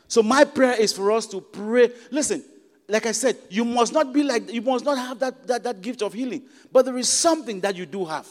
So 0.08 0.22
my 0.22 0.44
prayer 0.44 0.74
is 0.74 0.92
for 0.92 1.12
us 1.12 1.26
to 1.28 1.40
pray. 1.40 1.92
Listen, 2.12 2.44
like 2.90 3.06
I 3.06 3.12
said, 3.14 3.38
you 3.50 3.64
must 3.64 3.94
not 3.94 4.14
be 4.14 4.24
like, 4.24 4.52
you 4.52 4.62
must 4.62 4.84
not 4.84 4.98
have 4.98 5.20
that, 5.20 5.48
that, 5.48 5.64
that 5.64 5.82
gift 5.82 6.02
of 6.02 6.14
healing. 6.14 6.44
But 6.72 6.86
there 6.86 6.98
is 6.98 7.10
something 7.10 7.62
that 7.62 7.76
you 7.76 7.86
do 7.86 8.06
have. 8.06 8.28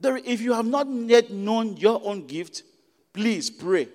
There, 0.00 0.16
if 0.18 0.40
you 0.40 0.52
have 0.52 0.66
not 0.66 0.86
yet 0.88 1.30
known 1.30 1.76
your 1.76 2.00
own 2.04 2.26
gift, 2.26 2.62
please 3.12 3.48
pray. 3.48 3.88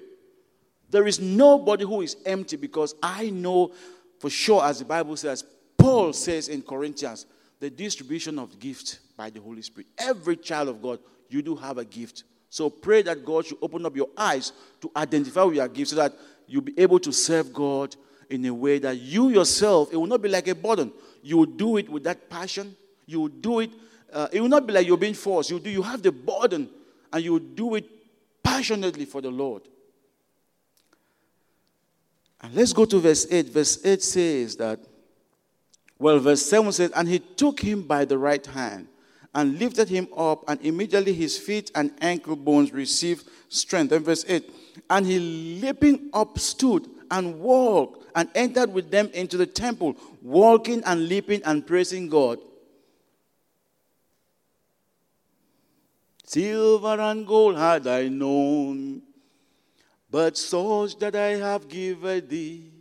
There 0.89 1.05
is 1.05 1.19
nobody 1.19 1.85
who 1.85 2.01
is 2.01 2.15
empty 2.25 2.55
because 2.55 2.95
I 3.03 3.29
know 3.29 3.73
for 4.19 4.29
sure, 4.29 4.63
as 4.63 4.79
the 4.79 4.85
Bible 4.85 5.15
says, 5.15 5.43
Paul 5.77 6.13
says 6.13 6.49
in 6.49 6.61
Corinthians, 6.61 7.25
the 7.59 7.69
distribution 7.69 8.39
of 8.39 8.59
gift 8.59 8.99
by 9.17 9.29
the 9.29 9.41
Holy 9.41 9.61
Spirit. 9.61 9.87
Every 9.97 10.37
child 10.37 10.69
of 10.69 10.81
God, 10.81 10.99
you 11.29 11.41
do 11.41 11.55
have 11.55 11.77
a 11.77 11.85
gift. 11.85 12.23
So 12.49 12.69
pray 12.69 13.01
that 13.03 13.23
God 13.23 13.45
should 13.45 13.57
open 13.61 13.85
up 13.85 13.95
your 13.95 14.09
eyes 14.17 14.51
to 14.81 14.91
identify 14.95 15.43
with 15.43 15.55
your 15.55 15.67
gift 15.67 15.91
so 15.91 15.95
that 15.97 16.13
you'll 16.47 16.63
be 16.63 16.79
able 16.79 16.99
to 16.99 17.11
serve 17.11 17.53
God 17.53 17.95
in 18.29 18.45
a 18.45 18.53
way 18.53 18.79
that 18.79 18.97
you 18.97 19.29
yourself, 19.29 19.91
it 19.91 19.97
will 19.97 20.07
not 20.07 20.21
be 20.21 20.29
like 20.29 20.47
a 20.47 20.55
burden. 20.55 20.91
You 21.23 21.37
will 21.37 21.45
do 21.45 21.77
it 21.77 21.89
with 21.89 22.03
that 22.03 22.29
passion. 22.29 22.75
You 23.05 23.21
will 23.21 23.27
do 23.27 23.59
it. 23.59 23.71
Uh, 24.11 24.27
it 24.31 24.41
will 24.41 24.49
not 24.49 24.65
be 24.65 24.73
like 24.73 24.87
you're 24.87 24.97
being 24.97 25.13
forced. 25.13 25.49
You 25.49 25.59
do. 25.59 25.69
You 25.69 25.81
have 25.81 26.01
the 26.01 26.11
burden, 26.11 26.69
and 27.11 27.23
you 27.23 27.33
will 27.33 27.39
do 27.39 27.75
it 27.75 27.85
passionately 28.43 29.05
for 29.05 29.21
the 29.21 29.29
Lord. 29.29 29.63
And 32.41 32.53
let's 32.53 32.71
go 32.71 32.85
to 32.85 32.99
verse 32.99 33.27
8. 33.29 33.49
Verse 33.49 33.83
8 33.83 34.01
says 34.01 34.55
that 34.57 34.79
well, 35.99 36.17
verse 36.19 36.45
7 36.45 36.71
says, 36.71 36.91
And 36.95 37.09
he 37.09 37.19
took 37.19 37.59
him 37.59 37.83
by 37.83 38.05
the 38.05 38.17
right 38.17 38.45
hand 38.45 38.87
and 39.35 39.59
lifted 39.59 39.89
him 39.89 40.07
up, 40.15 40.45
and 40.47 40.59
immediately 40.61 41.13
his 41.13 41.37
feet 41.37 41.69
and 41.75 41.91
ankle 41.99 42.37
bones 42.37 42.71
received 42.71 43.27
strength. 43.49 43.91
And 43.91 44.05
verse 44.05 44.25
8, 44.27 44.49
And 44.89 45.05
he 45.05 45.19
leaping 45.61 46.09
up 46.13 46.39
stood 46.39 46.89
and 47.11 47.39
walked 47.39 48.05
and 48.15 48.29
entered 48.33 48.73
with 48.73 48.89
them 48.89 49.09
into 49.13 49.35
the 49.35 49.45
temple, 49.45 49.97
walking 50.21 50.81
and 50.85 51.07
leaping 51.09 51.43
and 51.43 51.67
praising 51.67 52.07
God. 52.07 52.39
Silver 56.23 56.99
and 56.99 57.27
gold 57.27 57.57
had 57.57 57.87
I 57.87 58.07
known, 58.07 59.01
but 60.09 60.37
such 60.37 60.97
that 60.99 61.15
I 61.15 61.37
have 61.37 61.67
given 61.67 62.27
thee 62.27 62.78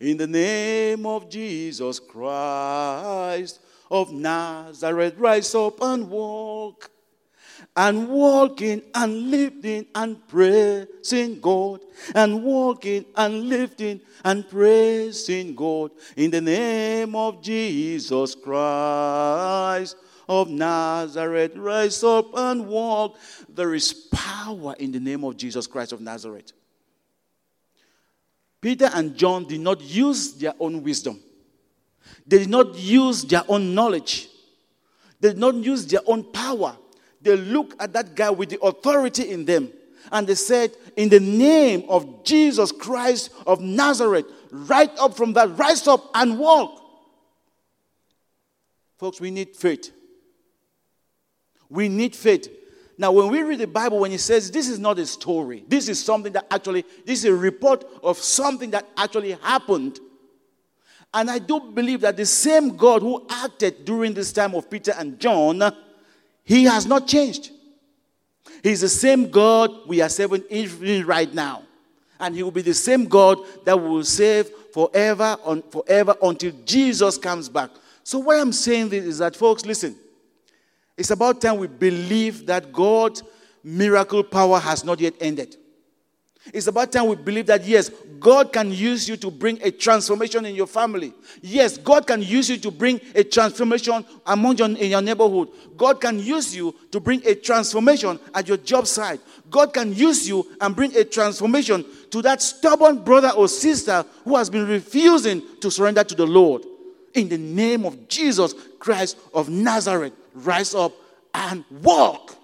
in 0.00 0.16
the 0.16 0.26
name 0.26 1.06
of 1.06 1.28
Jesus 1.30 1.98
Christ 2.00 3.60
of 3.90 4.12
Nazareth, 4.12 5.14
rise 5.16 5.54
up 5.54 5.80
and 5.82 6.08
walk. 6.10 6.90
And 7.76 8.08
walking 8.08 8.82
and 8.94 9.30
lifting 9.30 9.86
and 9.94 10.28
praising 10.28 11.40
God. 11.40 11.80
And 12.14 12.44
walking 12.44 13.04
and 13.16 13.48
lifting 13.48 14.00
and 14.24 14.48
praising 14.48 15.54
God. 15.54 15.90
In 16.16 16.30
the 16.30 16.40
name 16.40 17.14
of 17.16 17.42
Jesus 17.42 18.34
Christ 18.34 19.96
of 20.28 20.50
Nazareth, 20.50 21.56
rise 21.56 22.02
up 22.04 22.36
and 22.36 22.66
walk. 22.66 23.18
There 23.48 23.74
is 23.74 23.92
power 23.92 24.74
in 24.78 24.92
the 24.92 25.00
name 25.00 25.24
of 25.24 25.36
Jesus 25.36 25.66
Christ 25.66 25.92
of 25.92 26.00
Nazareth. 26.00 26.52
Peter 28.64 28.88
and 28.94 29.14
John 29.14 29.44
did 29.44 29.60
not 29.60 29.82
use 29.82 30.32
their 30.32 30.54
own 30.58 30.82
wisdom. 30.82 31.20
They 32.26 32.38
did 32.38 32.48
not 32.48 32.74
use 32.78 33.22
their 33.22 33.42
own 33.46 33.74
knowledge. 33.74 34.30
They 35.20 35.28
did 35.28 35.38
not 35.38 35.56
use 35.56 35.86
their 35.86 36.00
own 36.06 36.24
power. 36.32 36.74
They 37.20 37.36
looked 37.36 37.78
at 37.78 37.92
that 37.92 38.14
guy 38.14 38.30
with 38.30 38.48
the 38.48 38.60
authority 38.62 39.28
in 39.30 39.44
them 39.44 39.70
and 40.10 40.26
they 40.26 40.34
said, 40.34 40.72
In 40.96 41.10
the 41.10 41.20
name 41.20 41.84
of 41.90 42.24
Jesus 42.24 42.72
Christ 42.72 43.32
of 43.46 43.60
Nazareth, 43.60 44.24
right 44.50 44.90
up 44.98 45.14
from 45.14 45.34
that, 45.34 45.58
rise 45.58 45.86
up 45.86 46.08
and 46.14 46.38
walk. 46.38 46.82
Folks, 48.96 49.20
we 49.20 49.30
need 49.30 49.54
faith. 49.54 49.92
We 51.68 51.90
need 51.90 52.16
faith. 52.16 52.48
Now, 52.96 53.10
when 53.12 53.28
we 53.28 53.42
read 53.42 53.58
the 53.58 53.66
Bible, 53.66 54.00
when 54.00 54.12
it 54.12 54.20
says 54.20 54.50
this 54.50 54.68
is 54.68 54.78
not 54.78 54.98
a 54.98 55.06
story, 55.06 55.64
this 55.66 55.88
is 55.88 56.02
something 56.02 56.32
that 56.32 56.46
actually, 56.50 56.84
this 57.04 57.20
is 57.20 57.24
a 57.24 57.34
report 57.34 57.84
of 58.02 58.18
something 58.18 58.70
that 58.70 58.86
actually 58.96 59.32
happened. 59.32 59.98
And 61.12 61.30
I 61.30 61.38
do 61.38 61.60
believe 61.60 62.00
that 62.02 62.16
the 62.16 62.26
same 62.26 62.76
God 62.76 63.02
who 63.02 63.24
acted 63.28 63.84
during 63.84 64.14
this 64.14 64.32
time 64.32 64.54
of 64.54 64.70
Peter 64.70 64.92
and 64.96 65.18
John, 65.18 65.62
he 66.44 66.64
has 66.64 66.86
not 66.86 67.06
changed. 67.06 67.50
He's 68.62 68.80
the 68.80 68.88
same 68.88 69.30
God 69.30 69.70
we 69.86 70.00
are 70.00 70.08
serving 70.08 70.44
even 70.50 71.06
right 71.06 71.32
now. 71.32 71.62
And 72.20 72.34
he 72.34 72.42
will 72.42 72.50
be 72.50 72.62
the 72.62 72.74
same 72.74 73.06
God 73.06 73.38
that 73.64 73.76
will 73.76 74.04
save 74.04 74.48
forever 74.72 75.36
on 75.44 75.62
forever 75.62 76.16
until 76.22 76.52
Jesus 76.64 77.18
comes 77.18 77.48
back. 77.48 77.70
So 78.04 78.18
what 78.20 78.40
I'm 78.40 78.52
saying 78.52 78.90
this 78.90 79.04
is 79.04 79.18
that 79.18 79.36
folks, 79.36 79.66
listen. 79.66 79.96
It's 80.96 81.10
about 81.10 81.40
time 81.40 81.58
we 81.58 81.66
believe 81.66 82.46
that 82.46 82.72
God's 82.72 83.22
miracle 83.62 84.22
power 84.22 84.58
has 84.58 84.84
not 84.84 85.00
yet 85.00 85.14
ended. 85.20 85.56
It's 86.52 86.66
about 86.66 86.92
time 86.92 87.06
we 87.06 87.16
believe 87.16 87.46
that, 87.46 87.64
yes, 87.64 87.88
God 88.20 88.52
can 88.52 88.70
use 88.70 89.08
you 89.08 89.16
to 89.16 89.30
bring 89.30 89.58
a 89.62 89.70
transformation 89.70 90.44
in 90.44 90.54
your 90.54 90.66
family. 90.66 91.14
Yes, 91.40 91.78
God 91.78 92.06
can 92.06 92.20
use 92.20 92.50
you 92.50 92.58
to 92.58 92.70
bring 92.70 93.00
a 93.14 93.24
transformation 93.24 94.04
among 94.26 94.58
your, 94.58 94.68
in 94.68 94.90
your 94.90 95.00
neighborhood. 95.00 95.48
God 95.74 96.02
can 96.02 96.18
use 96.18 96.54
you 96.54 96.74
to 96.90 97.00
bring 97.00 97.26
a 97.26 97.34
transformation 97.34 98.20
at 98.34 98.46
your 98.46 98.58
job 98.58 98.86
site. 98.86 99.20
God 99.50 99.72
can 99.72 99.94
use 99.94 100.28
you 100.28 100.46
and 100.60 100.76
bring 100.76 100.94
a 100.96 101.04
transformation 101.04 101.82
to 102.10 102.20
that 102.20 102.42
stubborn 102.42 103.02
brother 103.02 103.30
or 103.30 103.48
sister 103.48 104.04
who 104.24 104.36
has 104.36 104.50
been 104.50 104.68
refusing 104.68 105.42
to 105.60 105.70
surrender 105.70 106.04
to 106.04 106.14
the 106.14 106.26
Lord. 106.26 106.62
in 107.14 107.28
the 107.28 107.38
name 107.38 107.86
of 107.86 108.08
Jesus 108.08 108.54
Christ 108.78 109.16
of 109.32 109.48
Nazareth. 109.48 110.12
Rise 110.34 110.74
up 110.74 110.92
and 111.32 111.64
walk. 111.70 112.36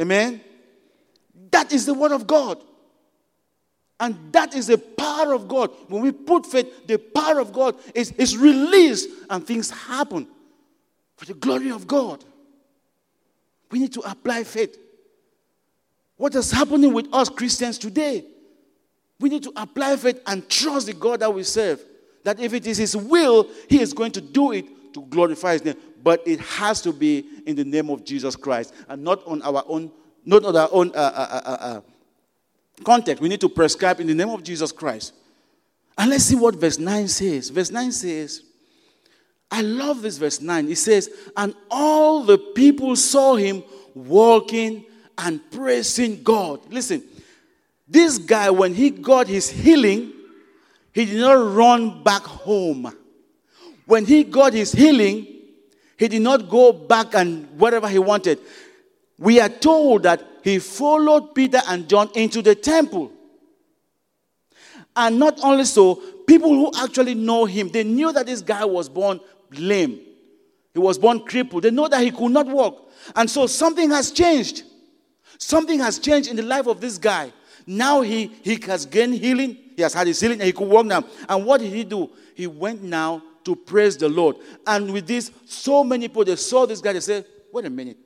Amen. 0.00 0.40
That 1.50 1.72
is 1.72 1.86
the 1.86 1.94
word 1.94 2.12
of 2.12 2.26
God. 2.26 2.58
And 4.00 4.32
that 4.32 4.54
is 4.54 4.66
the 4.66 4.78
power 4.78 5.32
of 5.32 5.46
God. 5.46 5.70
When 5.86 6.02
we 6.02 6.10
put 6.10 6.46
faith, 6.46 6.86
the 6.86 6.98
power 6.98 7.38
of 7.38 7.52
God 7.52 7.76
is, 7.94 8.10
is 8.12 8.36
released 8.36 9.08
and 9.30 9.46
things 9.46 9.70
happen 9.70 10.26
for 11.16 11.26
the 11.26 11.34
glory 11.34 11.70
of 11.70 11.86
God. 11.86 12.24
We 13.70 13.78
need 13.78 13.92
to 13.92 14.00
apply 14.00 14.44
faith. 14.44 14.76
What 16.16 16.34
is 16.34 16.50
happening 16.50 16.92
with 16.92 17.06
us 17.12 17.28
Christians 17.28 17.78
today? 17.78 18.24
We 19.20 19.28
need 19.28 19.44
to 19.44 19.52
apply 19.54 19.96
faith 19.96 20.20
and 20.26 20.48
trust 20.48 20.86
the 20.86 20.94
God 20.94 21.20
that 21.20 21.32
we 21.32 21.44
serve. 21.44 21.80
That 22.24 22.40
if 22.40 22.54
it 22.54 22.66
is 22.66 22.78
His 22.78 22.96
will, 22.96 23.48
He 23.68 23.80
is 23.80 23.92
going 23.92 24.12
to 24.12 24.20
do 24.20 24.52
it 24.52 24.66
to 24.94 25.02
glorify 25.02 25.54
His 25.54 25.64
name. 25.64 25.76
But 26.02 26.22
it 26.26 26.40
has 26.40 26.80
to 26.82 26.92
be 26.92 27.24
in 27.46 27.56
the 27.56 27.64
name 27.64 27.90
of 27.90 28.04
Jesus 28.04 28.36
Christ 28.36 28.74
and 28.88 29.02
not 29.02 29.24
on 29.26 29.42
our 29.42 29.64
own, 29.66 29.90
not 30.24 30.44
on 30.44 30.56
our 30.56 30.68
own 30.72 30.90
uh, 30.90 30.98
uh, 30.98 31.40
uh, 31.44 31.56
uh 31.60 31.80
context. 32.84 33.22
We 33.22 33.28
need 33.28 33.40
to 33.40 33.48
prescribe 33.48 34.00
in 34.00 34.06
the 34.06 34.14
name 34.14 34.30
of 34.30 34.42
Jesus 34.42 34.72
Christ. 34.72 35.14
And 35.96 36.10
let's 36.10 36.24
see 36.24 36.36
what 36.36 36.54
verse 36.56 36.78
9 36.78 37.08
says. 37.08 37.50
Verse 37.50 37.70
9 37.70 37.92
says, 37.92 38.42
I 39.50 39.60
love 39.60 40.02
this 40.02 40.16
verse 40.16 40.40
9. 40.40 40.68
It 40.68 40.78
says, 40.78 41.10
And 41.36 41.54
all 41.70 42.24
the 42.24 42.38
people 42.38 42.96
saw 42.96 43.36
him 43.36 43.62
walking 43.94 44.86
and 45.18 45.40
praising 45.50 46.22
God. 46.22 46.60
Listen, 46.72 47.02
this 47.86 48.16
guy, 48.16 48.48
when 48.48 48.74
he 48.74 48.88
got 48.88 49.28
his 49.28 49.50
healing, 49.50 50.12
he 50.94 51.04
did 51.04 51.20
not 51.20 51.54
run 51.54 52.02
back 52.02 52.22
home. 52.22 52.96
When 53.92 54.06
he 54.06 54.24
got 54.24 54.54
his 54.54 54.72
healing, 54.72 55.26
he 55.98 56.08
did 56.08 56.22
not 56.22 56.48
go 56.48 56.72
back 56.72 57.14
and 57.14 57.46
whatever 57.60 57.90
he 57.90 57.98
wanted. 57.98 58.38
We 59.18 59.38
are 59.38 59.50
told 59.50 60.04
that 60.04 60.26
he 60.42 60.60
followed 60.60 61.34
Peter 61.34 61.60
and 61.68 61.86
John 61.86 62.08
into 62.14 62.40
the 62.40 62.54
temple. 62.54 63.12
And 64.96 65.18
not 65.18 65.40
only 65.44 65.66
so, 65.66 65.96
people 66.26 66.48
who 66.48 66.72
actually 66.82 67.14
know 67.14 67.44
him, 67.44 67.68
they 67.68 67.84
knew 67.84 68.10
that 68.14 68.24
this 68.24 68.40
guy 68.40 68.64
was 68.64 68.88
born 68.88 69.20
lame. 69.50 70.00
He 70.72 70.80
was 70.80 70.96
born 70.96 71.20
crippled. 71.26 71.64
They 71.64 71.70
know 71.70 71.86
that 71.86 72.00
he 72.02 72.12
could 72.12 72.32
not 72.32 72.46
walk. 72.46 72.90
And 73.14 73.28
so 73.28 73.46
something 73.46 73.90
has 73.90 74.10
changed. 74.10 74.62
Something 75.36 75.80
has 75.80 75.98
changed 75.98 76.30
in 76.30 76.36
the 76.36 76.42
life 76.42 76.66
of 76.66 76.80
this 76.80 76.96
guy. 76.96 77.30
Now 77.66 78.00
he, 78.00 78.28
he 78.42 78.58
has 78.68 78.86
gained 78.86 79.16
healing. 79.16 79.58
He 79.76 79.82
has 79.82 79.92
had 79.92 80.06
his 80.06 80.18
healing 80.18 80.40
and 80.40 80.46
he 80.46 80.54
could 80.54 80.68
walk 80.70 80.86
now. 80.86 81.04
And 81.28 81.44
what 81.44 81.60
did 81.60 81.70
he 81.70 81.84
do? 81.84 82.08
He 82.34 82.46
went 82.46 82.82
now 82.82 83.22
to 83.44 83.56
praise 83.56 83.96
the 83.96 84.08
Lord. 84.08 84.36
And 84.66 84.92
with 84.92 85.06
this, 85.06 85.30
so 85.46 85.84
many 85.84 86.08
people, 86.08 86.24
they 86.24 86.36
saw 86.36 86.66
this 86.66 86.80
guy, 86.80 86.92
they 86.92 87.00
said, 87.00 87.26
wait 87.52 87.64
a 87.64 87.70
minute. 87.70 87.98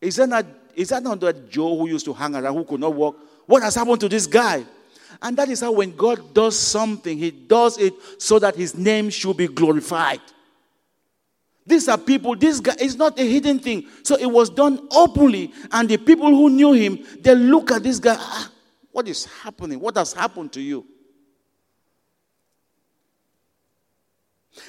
Is 0.00 0.16
that 0.16 0.28
not, 0.28 0.46
is 0.74 0.90
that 0.90 1.02
not 1.02 1.20
that 1.20 1.50
Joe 1.50 1.76
who 1.78 1.88
used 1.88 2.04
to 2.04 2.12
hang 2.12 2.34
around, 2.34 2.54
who 2.54 2.64
could 2.64 2.80
not 2.80 2.94
walk? 2.94 3.18
What 3.46 3.62
has 3.62 3.74
happened 3.74 4.00
to 4.00 4.08
this 4.08 4.26
guy? 4.26 4.64
And 5.22 5.36
that 5.38 5.48
is 5.48 5.60
how 5.60 5.72
when 5.72 5.96
God 5.96 6.34
does 6.34 6.58
something, 6.58 7.16
he 7.16 7.30
does 7.30 7.78
it 7.78 7.94
so 8.18 8.38
that 8.38 8.56
his 8.56 8.76
name 8.76 9.08
should 9.10 9.36
be 9.36 9.48
glorified. 9.48 10.20
These 11.66 11.88
are 11.88 11.98
people, 11.98 12.36
this 12.36 12.60
guy 12.60 12.76
is 12.80 12.96
not 12.96 13.18
a 13.18 13.22
hidden 13.22 13.58
thing. 13.58 13.86
So 14.04 14.16
it 14.16 14.26
was 14.26 14.50
done 14.50 14.86
openly, 14.92 15.52
and 15.72 15.88
the 15.88 15.96
people 15.96 16.28
who 16.28 16.50
knew 16.50 16.72
him, 16.72 17.04
they 17.20 17.34
look 17.34 17.72
at 17.72 17.82
this 17.82 17.98
guy, 17.98 18.16
ah, 18.18 18.52
what 18.92 19.08
is 19.08 19.24
happening? 19.24 19.80
What 19.80 19.96
has 19.96 20.12
happened 20.12 20.52
to 20.52 20.60
you? 20.60 20.86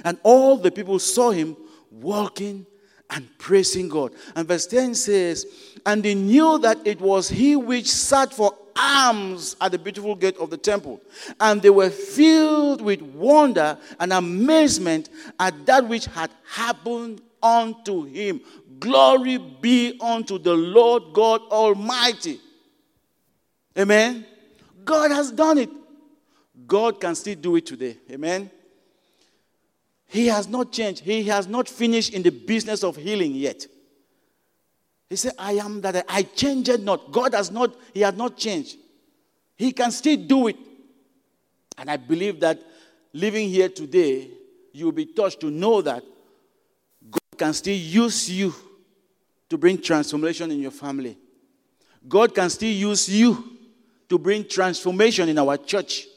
And 0.03 0.17
all 0.23 0.57
the 0.57 0.71
people 0.71 0.99
saw 0.99 1.31
him 1.31 1.57
walking 1.91 2.65
and 3.09 3.27
praising 3.37 3.89
God. 3.89 4.13
And 4.35 4.47
verse 4.47 4.67
10 4.67 4.95
says, 4.95 5.45
And 5.85 6.03
they 6.03 6.15
knew 6.15 6.59
that 6.59 6.85
it 6.85 6.99
was 6.99 7.29
he 7.29 7.55
which 7.55 7.89
sat 7.89 8.33
for 8.33 8.53
alms 8.75 9.55
at 9.61 9.71
the 9.71 9.79
beautiful 9.79 10.15
gate 10.15 10.37
of 10.37 10.49
the 10.49 10.57
temple. 10.57 11.01
And 11.39 11.61
they 11.61 11.69
were 11.69 11.89
filled 11.89 12.81
with 12.81 13.01
wonder 13.01 13.77
and 13.99 14.13
amazement 14.13 15.09
at 15.39 15.65
that 15.65 15.87
which 15.87 16.05
had 16.05 16.31
happened 16.49 17.21
unto 17.41 18.05
him. 18.05 18.41
Glory 18.79 19.37
be 19.37 19.97
unto 20.01 20.37
the 20.37 20.53
Lord 20.53 21.03
God 21.13 21.41
Almighty. 21.49 22.39
Amen. 23.77 24.25
God 24.83 25.11
has 25.11 25.31
done 25.31 25.57
it. 25.59 25.69
God 26.65 26.99
can 26.99 27.15
still 27.15 27.35
do 27.35 27.55
it 27.55 27.65
today. 27.65 27.97
Amen. 28.11 28.49
He 30.07 30.27
has 30.27 30.47
not 30.47 30.71
changed. 30.71 31.03
He 31.03 31.23
has 31.23 31.47
not 31.47 31.67
finished 31.67 32.13
in 32.13 32.23
the 32.23 32.29
business 32.29 32.83
of 32.83 32.95
healing 32.95 33.35
yet. 33.35 33.65
He 35.09 35.15
said, 35.15 35.33
I 35.37 35.53
am 35.53 35.81
that 35.81 36.05
I 36.07 36.23
changed 36.23 36.81
not. 36.81 37.11
God 37.11 37.33
has 37.33 37.51
not, 37.51 37.75
He 37.93 38.01
has 38.01 38.15
not 38.15 38.37
changed. 38.37 38.77
He 39.55 39.71
can 39.71 39.91
still 39.91 40.17
do 40.17 40.47
it. 40.47 40.57
And 41.77 41.89
I 41.89 41.97
believe 41.97 42.39
that 42.39 42.61
living 43.13 43.49
here 43.49 43.69
today, 43.69 44.29
you'll 44.71 44.91
be 44.91 45.05
touched 45.05 45.41
to 45.41 45.51
know 45.51 45.81
that 45.81 46.03
God 47.09 47.37
can 47.37 47.53
still 47.53 47.75
use 47.75 48.29
you 48.29 48.53
to 49.49 49.57
bring 49.57 49.81
transformation 49.81 50.51
in 50.51 50.59
your 50.59 50.71
family. 50.71 51.17
God 52.07 52.33
can 52.33 52.49
still 52.49 52.71
use 52.71 53.09
you 53.09 53.57
to 54.09 54.17
bring 54.17 54.47
transformation 54.47 55.27
in 55.29 55.37
our 55.37 55.57
church. 55.57 56.07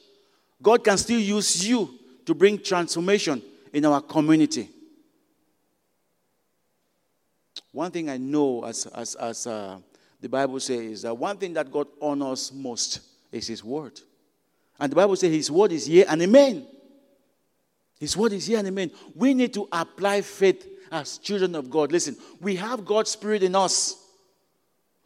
God 0.63 0.85
can 0.85 0.97
still 0.97 1.19
use 1.19 1.67
you 1.67 1.99
to 2.27 2.35
bring 2.35 2.59
transformation 2.59 3.43
in 3.73 3.85
our 3.85 4.01
community. 4.01 4.69
One 7.73 7.91
thing 7.91 8.11
I 8.11 8.17
know, 8.17 8.65
as, 8.65 8.87
as, 8.87 9.15
as 9.15 9.47
uh, 9.47 9.79
the 10.21 10.29
Bible 10.29 10.59
says, 10.61 10.81
is 10.81 11.03
that 11.03 11.15
one 11.15 11.37
thing 11.37 11.53
that 11.55 11.71
God 11.71 11.87
honors 12.01 12.53
most 12.53 13.01
is 13.31 13.47
His 13.47 13.63
Word. 13.63 14.01
And 14.79 14.91
the 14.91 14.97
Bible 14.97 15.17
says 15.17 15.33
His 15.33 15.51
Word 15.51 15.73
is 15.73 15.87
here 15.87 16.05
and 16.09 16.21
amen. 16.21 16.67
His 17.99 18.17
Word 18.17 18.33
is 18.33 18.47
here 18.47 18.59
and 18.59 18.67
amen. 18.67 18.91
We 19.15 19.35
need 19.35 19.55
to 19.55 19.69
apply 19.71 20.23
faith 20.23 20.67
as 20.91 21.19
children 21.19 21.55
of 21.55 21.71
God. 21.71 21.93
Listen, 21.93 22.17
we 22.41 22.57
have 22.57 22.85
God's 22.85 23.11
Spirit 23.11 23.43
in 23.43 23.55
us. 23.55 23.97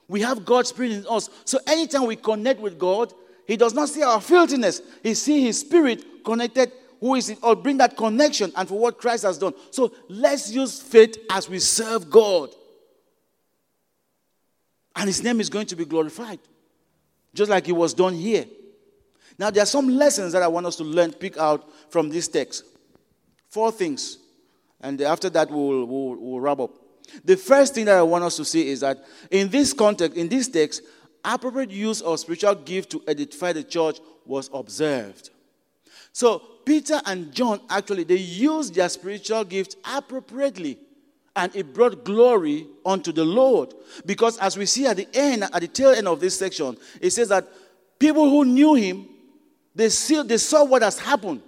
We 0.09 0.21
have 0.23 0.45
God's 0.45 0.71
Spirit 0.71 0.93
in 0.93 1.07
us. 1.09 1.29
So 1.45 1.59
anytime 1.67 2.07
we 2.07 2.17
connect 2.17 2.61
with 2.61 2.79
God, 2.79 3.13
He 3.47 3.57
does 3.57 3.75
not 3.75 3.89
see 3.89 4.03
our 4.03 4.21
filthiness. 4.21 4.81
He 5.03 5.15
sees 5.15 5.45
His 5.45 5.61
Spirit 5.61 6.25
connected 6.25 6.73
who 7.05 7.17
is 7.17 7.29
it, 7.29 7.39
or 7.43 7.55
bring 7.55 7.77
that 7.77 7.99
connection 7.99 8.51
and 8.57 8.67
for 8.67 8.79
what 8.79 8.97
Christ 8.97 9.25
has 9.25 9.37
done. 9.37 9.53
So 9.71 9.93
let's 10.09 10.51
use 10.51 10.81
faith 10.81 11.19
as 11.31 11.51
we 11.51 11.59
serve 11.59 12.09
God. 12.09 12.49
And 14.97 15.07
his 15.07 15.23
name 15.23 15.39
is 15.39 15.51
going 15.51 15.67
to 15.67 15.77
be 15.77 15.85
glorified, 15.85 16.39
just 17.35 17.51
like 17.51 17.69
it 17.69 17.73
was 17.73 17.93
done 17.93 18.15
here. 18.15 18.47
Now, 19.39 19.51
there 19.51 19.63
are 19.63 19.67
some 19.67 19.87
lessons 19.87 20.33
that 20.33 20.43
I 20.43 20.49
want 20.49 20.65
us 20.65 20.77
to 20.77 20.85
learn, 20.85 21.13
pick 21.13 21.37
out 21.37 21.71
from 21.91 22.09
this 22.09 22.27
text. 22.27 22.65
Four 23.51 23.71
things. 23.71 24.17
And 24.81 24.99
after 25.03 25.29
that, 25.29 25.51
we'll, 25.51 25.85
we'll, 25.85 26.17
we'll 26.17 26.41
wrap 26.41 26.59
up. 26.59 26.71
The 27.23 27.37
first 27.37 27.75
thing 27.75 27.85
that 27.85 27.99
I 27.99 28.03
want 28.03 28.25
us 28.25 28.37
to 28.39 28.47
see 28.47 28.67
is 28.71 28.81
that 28.81 29.05
in 29.31 29.51
this 29.51 29.75
context, 29.75 30.17
in 30.17 30.29
this 30.31 30.49
text, 30.49 30.81
appropriate 31.23 31.71
use 31.71 32.01
of 32.01 32.19
spiritual 32.19 32.55
gift 32.55 32.93
to 32.93 33.03
edify 33.07 33.53
the 33.53 33.63
church 33.63 33.99
was 34.25 34.49
observed. 34.55 35.29
So 36.15 36.39
Peter 36.65 37.03
and 37.05 37.33
John 37.33 37.61
actually 37.69 38.05
they 38.05 38.17
used 38.17 38.75
their 38.75 38.89
spiritual 38.89 39.45
gift 39.45 39.77
appropriately 39.85 40.79
and 41.37 41.55
it 41.57 41.75
brought 41.75 42.05
glory 42.05 42.69
unto 42.87 43.11
the 43.11 43.25
Lord. 43.25 43.75
Because 44.07 44.39
as 44.39 44.57
we 44.57 44.65
see 44.65 44.87
at 44.87 44.97
the 44.97 45.09
end, 45.13 45.43
at 45.43 45.61
the 45.61 45.67
tail 45.67 45.91
end 45.91 46.07
of 46.07 46.21
this 46.21 46.39
section, 46.39 46.77
it 47.01 47.11
says 47.11 47.29
that 47.31 47.49
people 47.99 48.31
who 48.31 48.45
knew 48.45 48.75
him, 48.75 49.09
they 49.75 49.89
see, 49.89 50.23
they 50.23 50.39
saw 50.39 50.65
what 50.65 50.83
has 50.83 51.01
happened. 51.01 51.43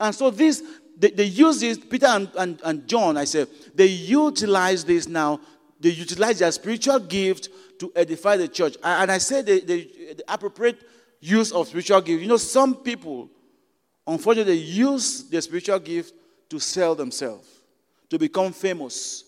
And 0.00 0.14
so 0.14 0.30
this 0.30 0.62
they, 0.96 1.10
they 1.10 1.24
use 1.24 1.60
this, 1.60 1.76
Peter 1.76 2.06
and, 2.06 2.30
and, 2.38 2.60
and 2.64 2.88
John, 2.88 3.18
I 3.18 3.24
said, 3.24 3.48
they 3.74 3.86
utilize 3.86 4.82
this 4.84 5.06
now, 5.06 5.40
they 5.78 5.90
utilize 5.90 6.38
their 6.38 6.52
spiritual 6.52 7.00
gift 7.00 7.50
to 7.80 7.92
edify 7.94 8.38
the 8.38 8.48
church. 8.48 8.76
And 8.82 9.12
I 9.12 9.18
say 9.18 9.42
the, 9.42 9.60
the, 9.60 10.14
the 10.14 10.24
appropriate 10.26 10.80
use 11.20 11.52
of 11.52 11.68
spiritual 11.68 12.00
gift. 12.00 12.22
You 12.22 12.28
know, 12.28 12.38
some 12.38 12.76
people 12.76 13.28
Unfortunately, 14.06 14.54
they 14.54 14.60
use 14.60 15.24
their 15.24 15.40
spiritual 15.40 15.78
gift 15.78 16.14
to 16.50 16.58
sell 16.58 16.94
themselves, 16.94 17.48
to 18.10 18.18
become 18.18 18.52
famous, 18.52 19.24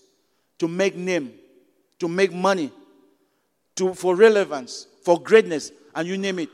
to 0.58 0.68
make 0.68 0.94
name, 0.94 1.32
to 1.98 2.08
make 2.08 2.32
money, 2.32 2.70
to, 3.74 3.94
for 3.94 4.14
relevance, 4.14 4.86
for 5.02 5.20
greatness, 5.20 5.72
and 5.94 6.06
you 6.06 6.18
name 6.18 6.40
it. 6.40 6.50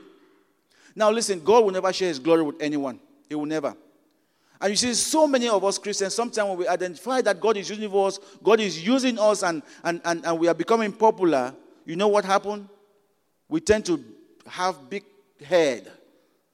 Now, 0.95 1.11
listen, 1.11 1.43
God 1.43 1.65
will 1.65 1.71
never 1.71 1.91
share 1.91 2.07
his 2.07 2.19
glory 2.19 2.43
with 2.43 2.61
anyone. 2.61 2.99
He 3.27 3.35
will 3.35 3.45
never. 3.45 3.75
And 4.61 4.69
you 4.69 4.75
see, 4.77 4.93
so 4.93 5.27
many 5.27 5.49
of 5.49 5.63
us 5.65 5.77
Christians, 5.77 6.13
sometimes 6.13 6.47
when 6.47 6.57
we 6.59 6.67
identify 6.67 7.19
that 7.21 7.41
God 7.41 7.57
is 7.57 7.69
using 7.69 7.91
us, 7.93 8.19
God 8.41 8.61
is 8.61 8.85
using 8.85 9.19
us, 9.19 9.43
and, 9.43 9.61
and, 9.83 9.99
and, 10.05 10.25
and 10.25 10.39
we 10.39 10.47
are 10.47 10.53
becoming 10.53 10.93
popular, 10.93 11.53
you 11.85 11.97
know 11.97 12.07
what 12.07 12.23
happened? 12.23 12.69
We 13.49 13.59
tend 13.59 13.85
to 13.87 14.01
have 14.47 14.89
big 14.89 15.03
head. 15.43 15.91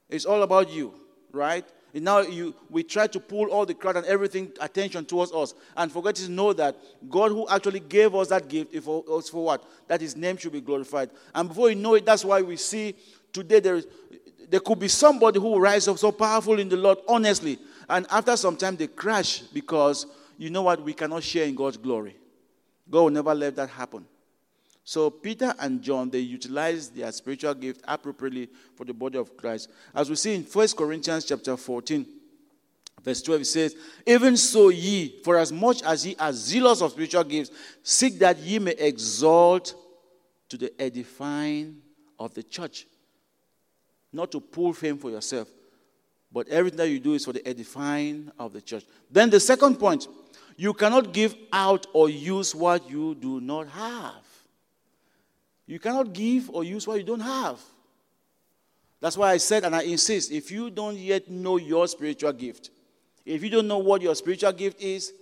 It's 0.09 0.25
all 0.25 0.41
about 0.41 0.71
you 0.71 0.93
right? 1.31 1.65
And 1.93 2.03
now 2.03 2.19
you, 2.19 2.53
we 2.69 2.83
try 2.83 3.07
to 3.07 3.19
pull 3.19 3.47
all 3.47 3.65
the 3.65 3.73
crowd 3.73 3.97
and 3.97 4.05
everything 4.05 4.51
attention 4.61 5.05
towards 5.05 5.31
us 5.31 5.55
and 5.75 5.91
forget 5.91 6.15
to 6.15 6.29
know 6.29 6.53
that 6.53 6.77
God 7.09 7.31
who 7.31 7.47
actually 7.49 7.79
gave 7.79 8.13
us 8.13 8.27
that 8.27 8.47
gift 8.47 8.73
is 8.73 8.83
for, 8.83 9.03
for 9.21 9.43
what? 9.43 9.63
That 9.87 10.01
his 10.01 10.15
name 10.15 10.37
should 10.37 10.51
be 10.51 10.61
glorified. 10.61 11.09
And 11.33 11.49
before 11.49 11.69
you 11.69 11.75
know 11.75 11.95
it, 11.95 12.05
that's 12.05 12.23
why 12.23 12.41
we 12.41 12.57
see 12.57 12.93
today 13.33 13.59
there, 13.59 13.75
is, 13.75 13.87
there 14.49 14.59
could 14.59 14.79
be 14.79 14.87
somebody 14.87 15.39
who 15.39 15.57
rise 15.57 15.87
up 15.87 15.97
so 15.97 16.11
powerful 16.11 16.59
in 16.59 16.69
the 16.69 16.77
Lord, 16.77 16.99
honestly. 17.07 17.57
And 17.89 18.05
after 18.11 18.37
some 18.37 18.55
time, 18.55 18.75
they 18.75 18.87
crash 18.87 19.39
because 19.39 20.05
you 20.37 20.51
know 20.51 20.61
what? 20.61 20.83
We 20.83 20.93
cannot 20.93 21.23
share 21.23 21.45
in 21.45 21.55
God's 21.55 21.77
glory. 21.77 22.15
God 22.89 23.01
will 23.01 23.09
never 23.09 23.33
let 23.33 23.55
that 23.55 23.69
happen. 23.69 24.05
So 24.89 25.11
Peter 25.11 25.53
and 25.59 25.83
John, 25.83 26.09
they 26.09 26.17
utilized 26.17 26.95
their 26.95 27.11
spiritual 27.11 27.53
gift 27.53 27.81
appropriately 27.87 28.49
for 28.73 28.85
the 28.85 28.93
body 28.95 29.19
of 29.19 29.37
Christ. 29.37 29.69
As 29.93 30.09
we 30.09 30.15
see 30.15 30.33
in 30.33 30.41
1 30.41 30.67
Corinthians 30.69 31.25
chapter 31.25 31.55
14, 31.55 32.07
verse 33.03 33.21
12, 33.21 33.41
it 33.41 33.45
says, 33.45 33.75
Even 34.03 34.35
so 34.35 34.69
ye, 34.69 35.21
for 35.23 35.37
as 35.37 35.51
much 35.51 35.83
as 35.83 36.07
ye 36.07 36.15
are 36.17 36.33
zealous 36.33 36.81
of 36.81 36.89
spiritual 36.93 37.23
gifts, 37.23 37.51
seek 37.83 38.17
that 38.17 38.39
ye 38.39 38.57
may 38.57 38.71
exalt 38.71 39.75
to 40.49 40.57
the 40.57 40.73
edifying 40.81 41.77
of 42.17 42.33
the 42.33 42.41
church. 42.41 42.87
Not 44.11 44.31
to 44.31 44.41
pull 44.41 44.73
fame 44.73 44.97
for 44.97 45.11
yourself, 45.11 45.49
but 46.31 46.47
everything 46.47 46.77
that 46.77 46.89
you 46.89 46.99
do 46.99 47.13
is 47.13 47.25
for 47.25 47.33
the 47.33 47.47
edifying 47.47 48.31
of 48.39 48.53
the 48.53 48.61
church. 48.61 48.85
Then 49.11 49.29
the 49.29 49.39
second 49.39 49.75
point, 49.75 50.07
you 50.57 50.73
cannot 50.73 51.13
give 51.13 51.35
out 51.53 51.85
or 51.93 52.09
use 52.09 52.55
what 52.55 52.89
you 52.89 53.13
do 53.13 53.39
not 53.39 53.67
have. 53.67 54.28
You 55.69 55.77
cannot 55.77 56.13
give 56.13 56.49
or 56.49 56.63
use 56.63 56.87
what 56.87 56.97
you 56.97 57.03
don't 57.03 57.19
have. 57.19 57.59
That's 58.99 59.15
why 59.15 59.33
I 59.33 59.37
said 59.37 59.63
and 59.63 59.75
I 59.75 59.83
insist 59.83 60.31
if 60.31 60.49
you 60.49 60.71
don't 60.71 60.97
yet 60.97 61.29
know 61.29 61.57
your 61.57 61.87
spiritual 61.87 62.33
gift, 62.33 62.71
if 63.23 63.43
you 63.43 63.51
don't 63.51 63.67
know 63.67 63.77
what 63.77 64.01
your 64.01 64.15
spiritual 64.15 64.51
gift 64.51 64.81
is, 64.81 65.13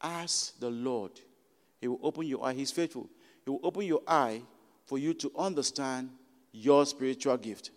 ask 0.00 0.56
the 0.60 0.70
Lord. 0.70 1.10
He 1.80 1.88
will 1.88 1.98
open 2.04 2.24
your 2.24 2.46
eye. 2.46 2.52
He's 2.52 2.70
faithful. 2.70 3.10
He 3.44 3.50
will 3.50 3.58
open 3.64 3.82
your 3.82 4.00
eye 4.06 4.42
for 4.86 4.96
you 4.96 5.12
to 5.14 5.32
understand 5.36 6.08
your 6.52 6.86
spiritual 6.86 7.36
gift. 7.36 7.72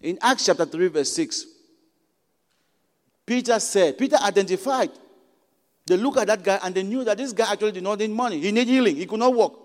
In 0.00 0.20
Acts 0.22 0.46
chapter 0.46 0.66
3, 0.66 0.86
verse 0.86 1.12
6, 1.12 1.46
Peter 3.26 3.58
said, 3.58 3.98
Peter 3.98 4.18
identified. 4.22 4.90
They 5.84 5.96
looked 5.96 6.18
at 6.18 6.28
that 6.28 6.44
guy 6.44 6.60
and 6.62 6.72
they 6.72 6.84
knew 6.84 7.02
that 7.02 7.18
this 7.18 7.32
guy 7.32 7.50
actually 7.52 7.72
did 7.72 7.82
not 7.82 7.98
need 7.98 8.10
money. 8.10 8.38
He 8.38 8.52
needed 8.52 8.70
healing. 8.70 8.94
He 8.94 9.06
could 9.06 9.18
not 9.18 9.34
walk. 9.34 9.59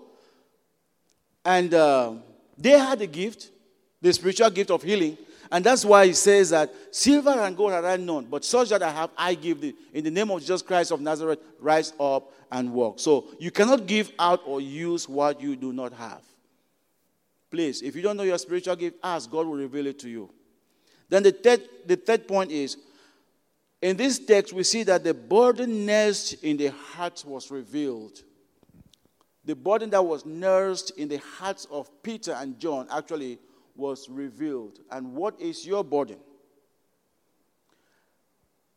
And 1.46 1.72
uh, 1.72 2.14
they 2.58 2.72
had 2.72 3.00
a 3.00 3.06
gift, 3.06 3.52
the 4.02 4.12
spiritual 4.12 4.50
gift 4.50 4.68
of 4.72 4.82
healing. 4.82 5.16
And 5.52 5.64
that's 5.64 5.84
why 5.84 6.08
he 6.08 6.12
says 6.12 6.50
that 6.50 6.74
silver 6.90 7.30
and 7.30 7.56
gold 7.56 7.70
are 7.70 7.96
none, 7.96 8.24
but 8.24 8.44
such 8.44 8.70
that 8.70 8.82
I 8.82 8.90
have, 8.90 9.10
I 9.16 9.34
give 9.34 9.60
thee. 9.60 9.72
In 9.94 10.02
the 10.02 10.10
name 10.10 10.28
of 10.32 10.40
Jesus 10.40 10.60
Christ 10.60 10.90
of 10.90 11.00
Nazareth, 11.00 11.38
rise 11.60 11.92
up 12.00 12.32
and 12.50 12.72
walk. 12.72 12.98
So 12.98 13.26
you 13.38 13.52
cannot 13.52 13.86
give 13.86 14.10
out 14.18 14.40
or 14.44 14.60
use 14.60 15.08
what 15.08 15.40
you 15.40 15.54
do 15.54 15.72
not 15.72 15.92
have. 15.92 16.22
Please, 17.48 17.80
if 17.80 17.94
you 17.94 18.02
don't 18.02 18.16
know 18.16 18.24
your 18.24 18.38
spiritual 18.38 18.74
gift, 18.74 18.96
ask. 19.04 19.30
God 19.30 19.46
will 19.46 19.54
reveal 19.54 19.86
it 19.86 20.00
to 20.00 20.08
you. 20.08 20.28
Then 21.08 21.22
the 21.22 21.30
third, 21.30 21.62
the 21.86 21.94
third 21.94 22.26
point 22.26 22.50
is 22.50 22.76
in 23.80 23.96
this 23.96 24.18
text, 24.18 24.52
we 24.52 24.64
see 24.64 24.82
that 24.82 25.04
the 25.04 25.14
burden 25.14 25.86
nest 25.86 26.42
in 26.42 26.56
the 26.56 26.72
heart 26.72 27.22
was 27.24 27.52
revealed 27.52 28.20
the 29.46 29.54
burden 29.54 29.90
that 29.90 30.04
was 30.04 30.26
nursed 30.26 30.90
in 30.98 31.08
the 31.08 31.18
hearts 31.18 31.66
of 31.70 31.88
Peter 32.02 32.32
and 32.32 32.58
John 32.58 32.88
actually 32.90 33.38
was 33.76 34.08
revealed. 34.08 34.80
And 34.90 35.14
what 35.14 35.40
is 35.40 35.64
your 35.64 35.84
burden? 35.84 36.18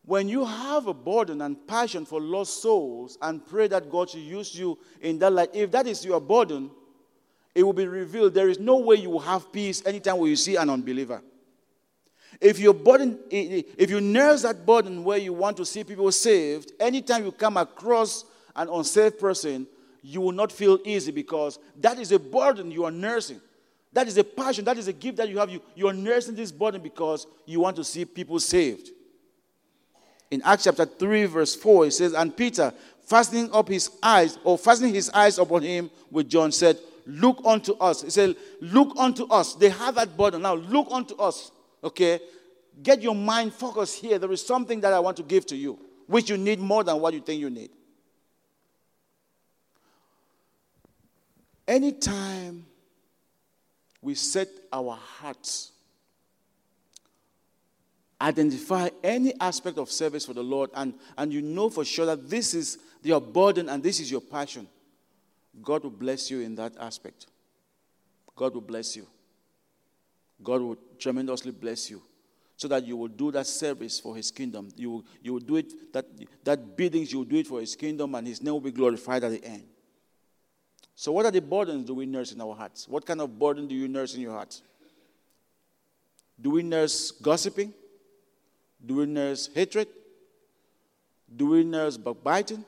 When 0.05 0.29
you 0.29 0.45
have 0.45 0.87
a 0.87 0.93
burden 0.93 1.41
and 1.41 1.67
passion 1.67 2.05
for 2.05 2.21
lost 2.21 2.61
souls 2.61 3.17
and 3.21 3.45
pray 3.45 3.67
that 3.67 3.89
God 3.89 4.11
should 4.11 4.21
use 4.21 4.57
you 4.57 4.77
in 5.01 5.19
that 5.19 5.33
light, 5.33 5.49
if 5.53 5.71
that 5.71 5.87
is 5.87 6.05
your 6.05 6.21
burden, 6.21 6.69
it 7.55 7.63
will 7.63 7.73
be 7.73 7.87
revealed. 7.87 8.33
There 8.35 8.49
is 8.49 8.59
no 8.59 8.77
way 8.77 8.95
you 8.97 9.09
will 9.09 9.19
have 9.19 9.51
peace 9.51 9.83
anytime 9.85 10.17
when 10.17 10.29
you 10.29 10.35
see 10.35 10.55
an 10.55 10.69
unbeliever. 10.69 11.21
If 12.39 12.59
your 12.59 12.73
burden, 12.75 13.19
if 13.31 13.89
you 13.89 14.01
nurse 14.01 14.43
that 14.43 14.65
burden 14.65 15.03
where 15.03 15.17
you 15.17 15.33
want 15.33 15.57
to 15.57 15.65
see 15.65 15.83
people 15.83 16.11
saved, 16.11 16.73
anytime 16.79 17.25
you 17.25 17.31
come 17.31 17.57
across 17.57 18.23
an 18.55 18.69
unsaved 18.69 19.19
person, 19.19 19.67
you 20.01 20.21
will 20.21 20.31
not 20.31 20.51
feel 20.51 20.79
easy 20.85 21.11
because 21.11 21.59
that 21.79 21.99
is 21.99 22.11
a 22.11 22.19
burden 22.19 22.71
you 22.71 22.85
are 22.85 22.91
nursing. 22.91 23.41
That 23.91 24.07
is 24.07 24.17
a 24.17 24.23
passion, 24.23 24.65
that 24.65 24.77
is 24.77 24.87
a 24.87 24.93
gift 24.93 25.17
that 25.17 25.29
you 25.29 25.39
have. 25.39 25.49
You, 25.49 25.61
you 25.75 25.87
are 25.87 25.93
nursing 25.93 26.35
this 26.35 26.51
burden 26.51 26.81
because 26.81 27.25
you 27.45 27.59
want 27.59 27.75
to 27.77 27.83
see 27.83 28.05
people 28.05 28.39
saved. 28.39 28.89
In 30.29 30.41
Acts 30.43 30.65
chapter 30.65 30.85
3, 30.85 31.25
verse 31.25 31.55
4, 31.55 31.87
it 31.87 31.91
says, 31.91 32.13
And 32.13 32.35
Peter, 32.35 32.71
fastening 33.05 33.49
up 33.51 33.67
his 33.67 33.89
eyes, 34.03 34.37
or 34.43 34.57
fastening 34.57 34.93
his 34.93 35.09
eyes 35.09 35.39
upon 35.39 35.63
him 35.63 35.89
with 36.11 36.29
John, 36.29 36.51
said, 36.51 36.77
Look 37.07 37.41
unto 37.43 37.73
us. 37.77 38.03
He 38.03 38.11
said, 38.11 38.35
Look 38.61 38.93
unto 38.95 39.27
us. 39.27 39.55
They 39.55 39.69
have 39.69 39.95
that 39.95 40.15
burden. 40.15 40.43
Now 40.43 40.53
look 40.53 40.87
unto 40.91 41.15
us. 41.15 41.51
Okay? 41.83 42.19
Get 42.83 43.01
your 43.01 43.15
mind 43.15 43.53
focused 43.53 43.99
here. 43.99 44.19
There 44.19 44.31
is 44.31 44.45
something 44.45 44.79
that 44.81 44.93
I 44.93 44.99
want 44.99 45.17
to 45.17 45.23
give 45.23 45.47
to 45.47 45.55
you, 45.55 45.79
which 46.05 46.29
you 46.29 46.37
need 46.37 46.59
more 46.59 46.83
than 46.83 47.01
what 47.01 47.15
you 47.15 47.21
think 47.21 47.41
you 47.41 47.49
need. 47.49 47.71
Anytime 51.69 52.65
we 54.01 54.15
set 54.15 54.47
our 54.73 54.95
hearts, 54.95 55.71
identify 58.19 58.89
any 59.03 59.39
aspect 59.39 59.77
of 59.77 59.91
service 59.91 60.25
for 60.25 60.33
the 60.33 60.41
Lord, 60.41 60.71
and, 60.73 60.95
and 61.15 61.31
you 61.31 61.43
know 61.43 61.69
for 61.69 61.85
sure 61.85 62.07
that 62.07 62.27
this 62.27 62.55
is 62.55 62.79
your 63.03 63.21
burden 63.21 63.69
and 63.69 63.83
this 63.83 63.99
is 63.99 64.09
your 64.09 64.19
passion, 64.19 64.67
God 65.61 65.83
will 65.83 65.91
bless 65.91 66.31
you 66.31 66.39
in 66.39 66.55
that 66.55 66.73
aspect. 66.79 67.27
God 68.35 68.55
will 68.55 68.61
bless 68.61 68.95
you. 68.95 69.05
God 70.41 70.61
will 70.61 70.77
tremendously 70.97 71.51
bless 71.51 71.91
you 71.91 72.01
so 72.57 72.67
that 72.67 72.83
you 72.83 72.97
will 72.97 73.09
do 73.09 73.29
that 73.29 73.45
service 73.45 73.99
for 73.99 74.15
his 74.15 74.31
kingdom. 74.31 74.69
You 74.75 74.89
will, 74.89 75.05
you 75.21 75.33
will 75.33 75.39
do 75.39 75.57
it, 75.57 75.93
that, 75.93 76.07
that 76.45 76.75
biddings, 76.75 77.11
you 77.11 77.19
will 77.19 77.25
do 77.25 77.35
it 77.35 77.45
for 77.45 77.59
his 77.59 77.75
kingdom, 77.75 78.15
and 78.15 78.25
his 78.25 78.41
name 78.41 78.53
will 78.53 78.59
be 78.59 78.71
glorified 78.71 79.23
at 79.23 79.29
the 79.29 79.45
end. 79.45 79.65
So, 80.99 81.13
what 81.13 81.25
are 81.25 81.31
the 81.31 81.39
burdens 81.39 81.85
do 81.85 81.93
we 81.93 82.05
nurse 82.05 82.33
in 82.33 82.41
our 82.41 82.53
hearts? 82.53 82.85
What 82.85 83.05
kind 83.05 83.21
of 83.21 83.39
burden 83.39 83.69
do 83.69 83.73
you 83.73 83.87
nurse 83.87 84.15
in 84.15 84.19
your 84.19 84.33
heart? 84.33 84.59
Do 86.41 86.49
we 86.49 86.61
nurse 86.61 87.11
gossiping? 87.11 87.73
Do 88.85 88.95
we 88.95 89.05
nurse 89.05 89.49
hatred? 89.55 89.87
Do 91.33 91.51
we 91.51 91.63
nurse 91.63 91.95
backbiting? 91.95 92.65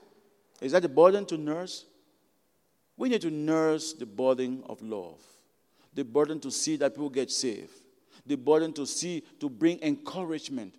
Is 0.62 0.72
that 0.72 0.82
the 0.82 0.88
burden 0.88 1.26
to 1.26 1.38
nurse? 1.38 1.84
We 2.96 3.10
need 3.10 3.20
to 3.24 3.30
nurse 3.30 3.92
the 3.92 4.06
burden 4.06 4.64
of 4.70 4.82
love, 4.82 5.22
the 5.94 6.06
burden 6.06 6.40
to 6.40 6.52
see 6.52 6.78
that 6.78 6.94
people 6.94 7.10
get 7.10 7.32
saved, 7.32 7.74
the 8.26 8.36
burden 8.36 8.72
to 8.74 8.86
see, 8.86 9.26
to 9.42 9.50
bring 9.50 9.78
encouragement, 9.82 10.74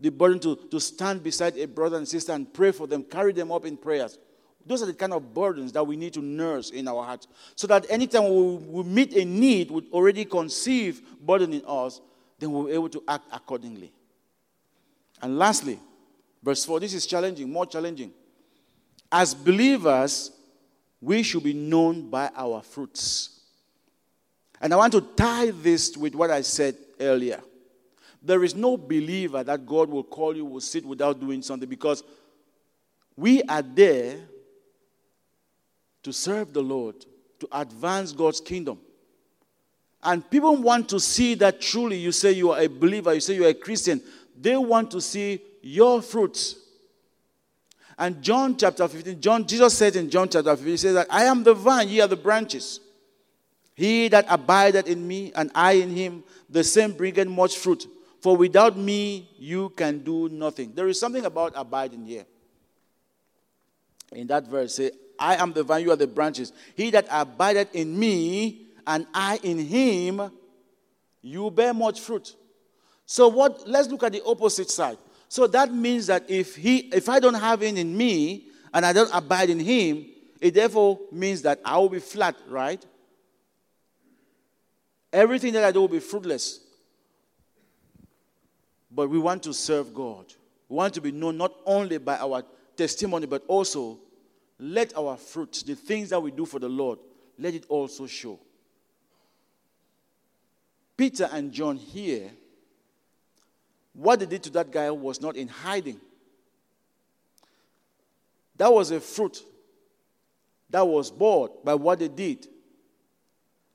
the 0.00 0.08
burden 0.08 0.40
to, 0.40 0.56
to 0.70 0.80
stand 0.80 1.22
beside 1.22 1.58
a 1.58 1.66
brother 1.66 1.98
and 1.98 2.08
sister 2.08 2.32
and 2.32 2.54
pray 2.54 2.72
for 2.72 2.86
them, 2.86 3.02
carry 3.02 3.34
them 3.34 3.52
up 3.52 3.66
in 3.66 3.76
prayers. 3.76 4.16
Those 4.66 4.82
are 4.82 4.86
the 4.86 4.94
kind 4.94 5.12
of 5.12 5.32
burdens 5.32 5.72
that 5.72 5.86
we 5.86 5.96
need 5.96 6.12
to 6.14 6.20
nurse 6.20 6.70
in 6.70 6.88
our 6.88 7.04
hearts. 7.04 7.28
So 7.54 7.68
that 7.68 7.86
anytime 7.88 8.24
we, 8.24 8.56
we 8.56 8.82
meet 8.82 9.14
a 9.14 9.24
need, 9.24 9.70
we 9.70 9.82
already 9.92 10.24
conceive 10.24 11.00
burden 11.20 11.52
in 11.52 11.62
us, 11.66 12.00
then 12.38 12.50
we're 12.50 12.70
able 12.70 12.88
to 12.88 13.02
act 13.06 13.26
accordingly. 13.32 13.92
And 15.22 15.38
lastly, 15.38 15.78
verse 16.42 16.64
4, 16.64 16.80
this 16.80 16.94
is 16.94 17.06
challenging, 17.06 17.50
more 17.50 17.64
challenging. 17.64 18.12
As 19.10 19.34
believers, 19.34 20.32
we 21.00 21.22
should 21.22 21.44
be 21.44 21.54
known 21.54 22.10
by 22.10 22.30
our 22.34 22.60
fruits. 22.60 23.40
And 24.60 24.72
I 24.72 24.76
want 24.76 24.92
to 24.94 25.00
tie 25.00 25.52
this 25.52 25.96
with 25.96 26.14
what 26.14 26.30
I 26.30 26.40
said 26.40 26.76
earlier. 26.98 27.40
There 28.20 28.42
is 28.42 28.56
no 28.56 28.76
believer 28.76 29.44
that 29.44 29.64
God 29.64 29.88
will 29.88 30.02
call 30.02 30.34
you 30.34 30.44
will 30.44 30.60
sit 30.60 30.84
without 30.84 31.20
doing 31.20 31.42
something 31.42 31.68
because 31.68 32.02
we 33.16 33.42
are 33.44 33.62
there 33.62 34.18
to 36.06 36.12
serve 36.12 36.52
the 36.52 36.62
Lord, 36.62 36.94
to 37.40 37.48
advance 37.50 38.12
God's 38.12 38.40
kingdom. 38.40 38.78
And 40.04 40.30
people 40.30 40.54
want 40.56 40.88
to 40.90 41.00
see 41.00 41.34
that 41.34 41.60
truly 41.60 41.96
you 41.96 42.12
say 42.12 42.30
you 42.30 42.52
are 42.52 42.60
a 42.60 42.68
believer, 42.68 43.12
you 43.12 43.18
say 43.18 43.34
you 43.34 43.44
are 43.44 43.48
a 43.48 43.54
Christian. 43.54 44.00
They 44.40 44.56
want 44.56 44.92
to 44.92 45.00
see 45.00 45.40
your 45.62 46.00
fruits. 46.00 46.54
And 47.98 48.22
John 48.22 48.56
chapter 48.56 48.86
15, 48.86 49.20
John, 49.20 49.48
Jesus 49.48 49.76
said 49.76 49.96
in 49.96 50.08
John 50.08 50.28
chapter 50.28 50.54
15, 50.54 50.66
he 50.70 50.76
says 50.76 50.94
that 50.94 51.08
I 51.10 51.24
am 51.24 51.42
the 51.42 51.54
vine, 51.54 51.88
ye 51.88 52.00
are 52.00 52.06
the 52.06 52.14
branches. 52.14 52.78
He 53.74 54.06
that 54.06 54.26
abideth 54.28 54.86
in 54.86 55.08
me, 55.08 55.32
and 55.34 55.50
I 55.56 55.72
in 55.72 55.90
him, 55.90 56.22
the 56.48 56.62
same 56.62 56.92
bringeth 56.92 57.26
much 57.26 57.56
fruit. 57.56 57.84
For 58.20 58.36
without 58.36 58.76
me, 58.76 59.28
you 59.40 59.70
can 59.70 60.04
do 60.04 60.28
nothing. 60.28 60.70
There 60.72 60.86
is 60.86 61.00
something 61.00 61.24
about 61.24 61.54
abiding 61.56 62.04
here. 62.04 62.26
In 64.12 64.28
that 64.28 64.46
verse, 64.46 64.76
say, 64.76 64.92
I 65.18 65.36
am 65.36 65.52
the 65.52 65.62
vine, 65.62 65.84
you 65.84 65.90
are 65.90 65.96
the 65.96 66.06
branches. 66.06 66.52
He 66.74 66.90
that 66.90 67.06
abideth 67.10 67.74
in 67.74 67.98
me, 67.98 68.66
and 68.86 69.06
I 69.12 69.38
in 69.42 69.58
him, 69.58 70.30
you 71.22 71.50
bear 71.50 71.74
much 71.74 72.00
fruit. 72.00 72.34
So 73.04 73.28
what 73.28 73.68
let's 73.68 73.88
look 73.88 74.02
at 74.02 74.12
the 74.12 74.24
opposite 74.24 74.70
side. 74.70 74.98
So 75.28 75.46
that 75.48 75.72
means 75.72 76.06
that 76.06 76.28
if 76.28 76.56
he 76.56 76.78
if 76.92 77.08
I 77.08 77.20
don't 77.20 77.34
have 77.34 77.62
it 77.62 77.76
in 77.76 77.96
me 77.96 78.46
and 78.72 78.86
I 78.86 78.92
don't 78.92 79.10
abide 79.12 79.50
in 79.50 79.58
him, 79.58 80.06
it 80.40 80.54
therefore 80.54 80.98
means 81.10 81.42
that 81.42 81.60
I 81.64 81.78
will 81.78 81.88
be 81.88 81.98
flat, 81.98 82.36
right? 82.48 82.84
Everything 85.12 85.52
that 85.54 85.64
I 85.64 85.72
do 85.72 85.80
will 85.80 85.88
be 85.88 86.00
fruitless. 86.00 86.60
But 88.90 89.08
we 89.08 89.18
want 89.18 89.42
to 89.44 89.54
serve 89.54 89.92
God. 89.94 90.26
We 90.68 90.76
want 90.76 90.94
to 90.94 91.00
be 91.00 91.12
known 91.12 91.36
not 91.36 91.52
only 91.64 91.98
by 91.98 92.18
our 92.18 92.42
testimony, 92.76 93.26
but 93.26 93.42
also 93.46 93.98
let 94.58 94.96
our 94.96 95.16
fruit, 95.16 95.64
the 95.66 95.74
things 95.74 96.10
that 96.10 96.20
we 96.20 96.30
do 96.30 96.46
for 96.46 96.58
the 96.58 96.68
Lord, 96.68 96.98
let 97.38 97.54
it 97.54 97.66
also 97.68 98.06
show. 98.06 98.38
Peter 100.96 101.28
and 101.30 101.52
John 101.52 101.76
here, 101.76 102.30
what 103.92 104.20
they 104.20 104.26
did 104.26 104.42
to 104.44 104.50
that 104.50 104.70
guy 104.70 104.90
was 104.90 105.20
not 105.20 105.36
in 105.36 105.48
hiding. 105.48 106.00
That 108.56 108.72
was 108.72 108.90
a 108.90 109.00
fruit 109.00 109.42
that 110.70 110.86
was 110.86 111.10
bought 111.10 111.64
by 111.64 111.74
what 111.74 111.98
they 111.98 112.08
did. 112.08 112.46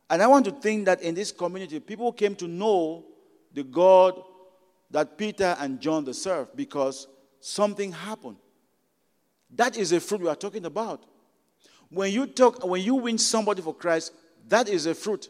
And 0.10 0.22
I 0.22 0.28
want 0.28 0.46
to 0.46 0.52
think 0.52 0.86
that 0.86 1.02
in 1.02 1.16
this 1.16 1.32
community, 1.32 1.80
people 1.80 2.12
came 2.12 2.36
to 2.36 2.48
know 2.48 3.06
the 3.54 3.64
God 3.64 4.22
that 4.90 5.18
Peter 5.18 5.56
and 5.60 5.80
John 5.80 6.12
served 6.14 6.56
because 6.56 7.08
something 7.40 7.92
happened. 7.92 8.38
That 9.56 9.78
is 9.78 9.92
a 9.92 10.00
fruit 10.00 10.22
we 10.22 10.28
are 10.28 10.36
talking 10.36 10.66
about. 10.66 11.04
When 11.90 12.12
you 12.12 12.26
talk, 12.26 12.66
when 12.66 12.82
you 12.82 12.96
win 12.96 13.18
somebody 13.18 13.62
for 13.62 13.76
Christ, 13.76 14.14
that 14.48 14.70
is 14.70 14.86
a 14.86 14.96
fruit. 14.96 15.30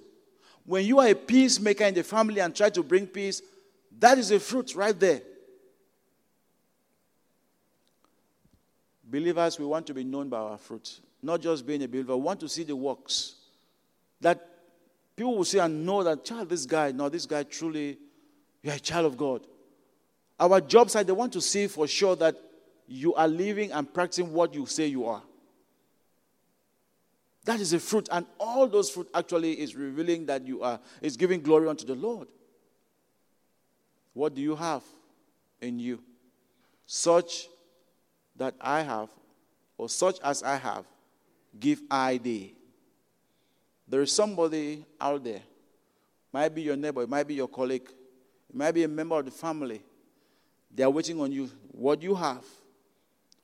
When 0.66 0.86
you 0.86 1.00
are 1.00 1.08
a 1.08 1.16
peacemaker 1.16 1.86
in 1.86 1.96
the 1.96 2.04
family 2.04 2.40
and 2.40 2.56
try 2.56 2.70
to 2.70 2.84
bring 2.84 3.08
peace, 3.08 3.42
that 4.00 4.18
is 4.18 4.32
a 4.32 4.40
fruit 4.40 4.76
right 4.76 4.98
there. 4.98 5.22
Believers, 9.04 9.60
we 9.60 9.66
want 9.66 9.88
to 9.88 9.94
be 9.94 10.04
known 10.04 10.30
by 10.30 10.38
our 10.38 10.58
fruit, 10.58 11.00
not 11.22 11.42
just 11.42 11.66
being 11.66 11.84
a 11.84 11.88
believer. 11.88 12.16
We 12.16 12.24
want 12.24 12.40
to 12.42 12.48
see 12.48 12.64
the 12.64 12.76
works 12.76 13.36
that 14.22 14.48
people 15.16 15.36
will 15.36 15.44
see 15.44 15.60
and 15.60 15.86
know 15.86 16.04
that, 16.04 16.24
child, 16.24 16.48
this 16.48 16.66
guy, 16.66 16.92
no, 16.92 17.10
this 17.10 17.26
guy 17.26 17.44
truly, 17.44 17.98
you're 18.62 18.76
a 18.76 18.80
child 18.80 19.08
of 19.08 19.18
God. 19.18 19.42
Our 20.40 20.62
job 20.62 20.90
site, 20.90 21.08
they 21.08 21.14
want 21.14 21.34
to 21.34 21.42
see 21.42 21.68
for 21.68 21.88
sure 21.88 22.16
that 22.18 22.36
you 22.92 23.14
are 23.16 23.28
living 23.28 23.72
and 23.72 23.92
practicing 23.92 24.34
what 24.34 24.54
you 24.54 24.66
say 24.66 24.86
you 24.88 25.06
are. 25.06 25.24
That 27.46 27.60
is 27.60 27.74
a 27.74 27.80
fruit, 27.80 28.08
and 28.12 28.26
all 28.40 28.68
those 28.68 28.90
fruit 28.90 29.10
actually 29.14 29.60
is 29.60 29.76
revealing 29.76 30.26
that 30.28 30.46
you 30.46 30.62
are 30.62 30.80
is 31.02 31.18
giving 31.18 31.42
glory 31.42 31.68
unto 31.68 31.86
the 31.86 31.96
Lord. 31.96 32.28
What 34.14 34.36
do 34.36 34.42
you 34.42 34.56
have 34.56 34.84
in 35.62 35.80
you? 35.80 36.04
Such 36.86 37.48
that 38.36 38.56
I 38.60 38.82
have, 38.82 39.10
or 39.78 39.90
such 39.90 40.20
as 40.22 40.44
I 40.44 40.58
have, 40.58 40.86
give 41.60 41.82
I 41.90 42.18
thee. 42.18 42.54
There 43.88 44.02
is 44.02 44.12
somebody 44.12 44.86
out 45.00 45.24
there, 45.24 45.42
might 46.32 46.54
be 46.54 46.62
your 46.62 46.76
neighbor, 46.76 47.04
it 47.04 47.10
might 47.10 47.28
be 47.28 47.36
your 47.36 47.48
colleague, 47.48 47.90
it 48.50 48.56
might 48.56 48.72
be 48.74 48.84
a 48.84 48.88
member 48.88 49.18
of 49.18 49.26
the 49.26 49.32
family. 49.32 49.82
They 50.74 50.84
are 50.84 50.90
waiting 50.90 51.20
on 51.20 51.32
you. 51.32 51.50
What 51.72 52.02
you 52.02 52.16
have, 52.16 52.46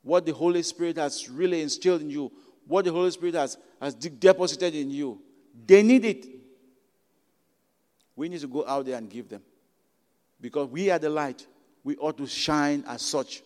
what 0.07 0.25
the 0.25 0.33
Holy 0.33 0.63
Spirit 0.63 0.95
has 0.95 1.29
really 1.29 1.61
instilled 1.61 1.99
in 2.01 2.09
you, 2.09 2.31
what 2.65 2.85
the 2.85 2.91
Holy 2.91 3.11
Spirit 3.11 3.35
has, 3.35 3.57
has 3.81 3.93
deposited 3.93 4.73
in 4.73 4.89
you. 4.89 5.21
They 5.65 5.83
need 5.83 6.05
it. 6.05 6.25
We 8.15 8.29
need 8.29 8.39
to 8.39 8.47
go 8.47 8.65
out 8.65 8.85
there 8.85 8.97
and 8.97 9.09
give 9.09 9.27
them. 9.27 9.41
Because 10.39 10.69
we 10.69 10.89
are 10.89 10.97
the 10.97 11.09
light. 11.09 11.45
We 11.83 11.97
ought 11.97 12.17
to 12.19 12.25
shine 12.25 12.85
as 12.87 13.01
such. 13.01 13.43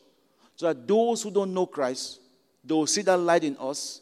So 0.56 0.68
that 0.68 0.88
those 0.88 1.24
who 1.24 1.32
don't 1.32 1.52
know 1.52 1.66
Christ, 1.66 2.20
they 2.64 2.76
will 2.76 2.86
see 2.86 3.02
that 3.02 3.18
light 3.18 3.44
in 3.44 3.58
us 3.60 4.02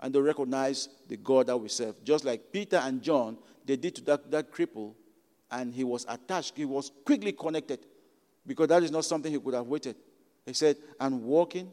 and 0.00 0.12
they'll 0.12 0.22
recognize 0.22 0.88
the 1.06 1.16
God 1.16 1.46
that 1.46 1.56
we 1.56 1.68
serve. 1.68 2.02
Just 2.02 2.24
like 2.24 2.50
Peter 2.52 2.78
and 2.78 3.00
John, 3.00 3.38
they 3.64 3.76
did 3.76 3.94
to 3.96 4.04
that, 4.06 4.28
that 4.32 4.52
cripple 4.52 4.94
and 5.52 5.72
he 5.72 5.84
was 5.84 6.04
attached. 6.08 6.56
He 6.56 6.64
was 6.64 6.90
quickly 7.04 7.30
connected 7.30 7.86
because 8.44 8.66
that 8.68 8.82
is 8.82 8.90
not 8.90 9.04
something 9.04 9.32
he 9.32 9.38
could 9.38 9.54
have 9.54 9.66
waited. 9.66 9.94
He 10.44 10.52
said, 10.52 10.76
and 10.98 11.22
walking 11.22 11.70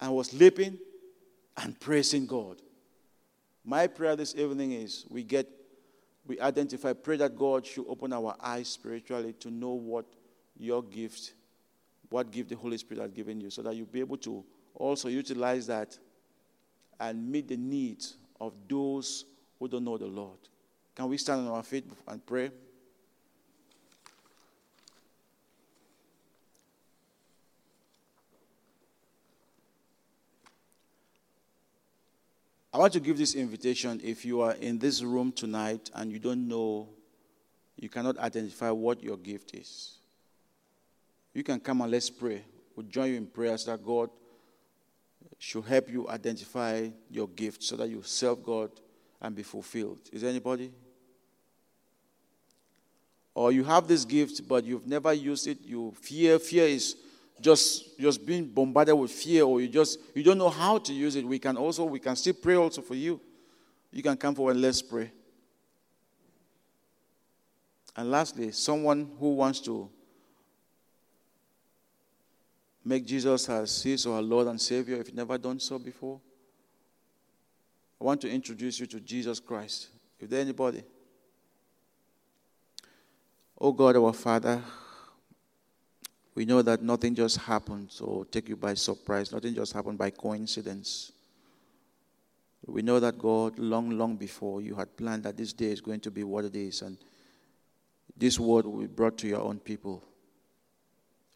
and 0.00 0.14
was 0.14 0.32
leaping 0.32 0.78
and 1.56 1.78
praising 1.78 2.26
God. 2.26 2.60
My 3.64 3.86
prayer 3.86 4.16
this 4.16 4.34
evening 4.34 4.72
is 4.72 5.04
we 5.08 5.22
get, 5.22 5.48
we 6.26 6.40
identify, 6.40 6.92
pray 6.92 7.16
that 7.16 7.36
God 7.36 7.66
should 7.66 7.86
open 7.88 8.12
our 8.12 8.36
eyes 8.40 8.68
spiritually 8.68 9.34
to 9.40 9.50
know 9.50 9.72
what 9.72 10.06
your 10.56 10.82
gift, 10.82 11.34
what 12.08 12.30
gift 12.30 12.48
the 12.48 12.56
Holy 12.56 12.78
Spirit 12.78 13.02
has 13.02 13.10
given 13.12 13.40
you, 13.40 13.50
so 13.50 13.62
that 13.62 13.74
you'll 13.74 13.86
be 13.86 14.00
able 14.00 14.16
to 14.18 14.44
also 14.74 15.08
utilize 15.08 15.66
that 15.66 15.98
and 17.00 17.30
meet 17.30 17.48
the 17.48 17.56
needs 17.56 18.16
of 18.40 18.52
those 18.68 19.24
who 19.58 19.68
don't 19.68 19.84
know 19.84 19.98
the 19.98 20.06
Lord. 20.06 20.38
Can 20.94 21.08
we 21.08 21.16
stand 21.16 21.46
on 21.46 21.48
our 21.48 21.62
feet 21.62 21.84
and 22.06 22.24
pray? 22.24 22.50
I 32.78 32.80
want 32.82 32.92
to 32.92 33.00
give 33.00 33.18
this 33.18 33.34
invitation 33.34 34.00
if 34.04 34.24
you 34.24 34.40
are 34.40 34.52
in 34.52 34.78
this 34.78 35.02
room 35.02 35.32
tonight 35.32 35.90
and 35.94 36.12
you 36.12 36.20
don't 36.20 36.46
know, 36.46 36.88
you 37.76 37.88
cannot 37.88 38.16
identify 38.18 38.70
what 38.70 39.02
your 39.02 39.16
gift 39.16 39.52
is. 39.52 39.96
You 41.34 41.42
can 41.42 41.58
come 41.58 41.80
and 41.80 41.90
let's 41.90 42.08
pray. 42.08 42.40
We'll 42.76 42.86
join 42.86 43.10
you 43.10 43.16
in 43.16 43.26
prayers 43.26 43.64
that 43.64 43.84
God 43.84 44.10
should 45.40 45.64
help 45.64 45.90
you 45.90 46.08
identify 46.08 46.90
your 47.10 47.26
gift 47.26 47.64
so 47.64 47.74
that 47.74 47.88
you 47.88 48.04
serve 48.04 48.44
God 48.44 48.70
and 49.20 49.34
be 49.34 49.42
fulfilled. 49.42 49.98
Is 50.12 50.22
there 50.22 50.30
anybody? 50.30 50.70
Or 53.34 53.50
you 53.50 53.64
have 53.64 53.88
this 53.88 54.04
gift, 54.04 54.46
but 54.46 54.62
you've 54.62 54.86
never 54.86 55.12
used 55.12 55.48
it. 55.48 55.58
You 55.64 55.94
fear. 56.00 56.38
Fear 56.38 56.66
is 56.66 56.94
just 57.40 57.98
just 57.98 58.24
being 58.24 58.46
bombarded 58.46 58.96
with 58.96 59.10
fear 59.10 59.44
or 59.44 59.60
you 59.60 59.68
just 59.68 59.98
you 60.14 60.22
don't 60.22 60.38
know 60.38 60.48
how 60.48 60.78
to 60.78 60.92
use 60.92 61.16
it. 61.16 61.24
We 61.24 61.38
can 61.38 61.56
also 61.56 61.84
we 61.84 62.00
can 62.00 62.16
still 62.16 62.34
pray 62.34 62.56
also 62.56 62.82
for 62.82 62.94
you. 62.94 63.20
You 63.92 64.02
can 64.02 64.16
come 64.16 64.34
forward 64.34 64.52
and 64.52 64.62
let's 64.62 64.82
pray. 64.82 65.10
And 67.96 68.10
lastly 68.10 68.52
someone 68.52 69.10
who 69.18 69.34
wants 69.34 69.60
to 69.62 69.90
make 72.84 73.04
jesus 73.04 73.48
as 73.50 73.82
his 73.82 74.06
or 74.06 74.16
her 74.16 74.22
lord 74.22 74.46
and 74.46 74.58
savior 74.58 74.96
if 74.96 75.08
you've 75.08 75.16
never 75.16 75.36
done 75.36 75.60
so 75.60 75.78
before 75.78 76.18
i 78.00 78.04
want 78.04 78.18
to 78.18 78.30
introduce 78.30 78.80
you 78.80 78.86
to 78.86 78.98
jesus 79.00 79.40
christ. 79.40 79.88
Is 80.18 80.28
there 80.28 80.40
anybody? 80.40 80.82
Oh 83.60 83.72
god 83.72 83.96
our 83.96 84.12
father 84.12 84.62
we 86.38 86.44
know 86.44 86.62
that 86.62 86.82
nothing 86.82 87.16
just 87.16 87.36
happens 87.36 88.00
or 88.00 88.24
take 88.24 88.48
you 88.48 88.54
by 88.54 88.72
surprise. 88.72 89.32
Nothing 89.32 89.56
just 89.56 89.72
happened 89.72 89.98
by 89.98 90.10
coincidence. 90.10 91.10
We 92.64 92.80
know 92.80 93.00
that 93.00 93.18
God, 93.18 93.58
long, 93.58 93.90
long 93.90 94.14
before, 94.14 94.60
you 94.60 94.76
had 94.76 94.96
planned 94.96 95.24
that 95.24 95.36
this 95.36 95.52
day 95.52 95.72
is 95.72 95.80
going 95.80 95.98
to 95.98 96.12
be 96.12 96.22
what 96.22 96.44
it 96.44 96.54
is, 96.54 96.82
and 96.82 96.96
this 98.16 98.38
word 98.38 98.66
will 98.66 98.78
be 98.78 98.86
brought 98.86 99.18
to 99.18 99.26
your 99.26 99.40
own 99.40 99.58
people. 99.58 100.00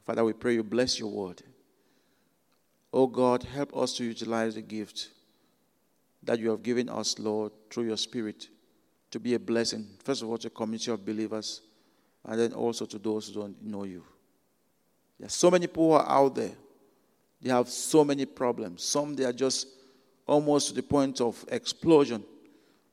Father, 0.06 0.22
we 0.22 0.34
pray 0.34 0.54
you 0.54 0.62
bless 0.62 1.00
your 1.00 1.10
word. 1.10 1.42
Oh 2.92 3.08
God, 3.08 3.42
help 3.42 3.76
us 3.76 3.94
to 3.94 4.04
utilize 4.04 4.54
the 4.54 4.62
gift 4.62 5.08
that 6.22 6.38
you 6.38 6.48
have 6.50 6.62
given 6.62 6.88
us, 6.88 7.18
Lord, 7.18 7.50
through 7.70 7.86
your 7.88 7.96
Spirit, 7.96 8.50
to 9.10 9.18
be 9.18 9.34
a 9.34 9.40
blessing, 9.40 9.84
first 10.04 10.22
of 10.22 10.28
all, 10.28 10.38
to 10.38 10.46
a 10.46 10.50
community 10.50 10.92
of 10.92 11.04
believers, 11.04 11.60
and 12.24 12.38
then 12.38 12.52
also 12.52 12.86
to 12.86 12.98
those 13.00 13.26
who 13.26 13.40
don't 13.40 13.60
know 13.64 13.82
you. 13.82 14.04
There 15.22 15.28
are 15.28 15.30
so 15.30 15.52
many 15.52 15.68
people 15.68 15.96
out 16.00 16.34
there. 16.34 16.50
They 17.40 17.50
have 17.50 17.68
so 17.68 18.04
many 18.04 18.26
problems. 18.26 18.82
Some 18.82 19.14
they 19.14 19.22
are 19.22 19.32
just 19.32 19.68
almost 20.26 20.70
to 20.70 20.74
the 20.74 20.82
point 20.82 21.20
of 21.20 21.44
explosion 21.46 22.24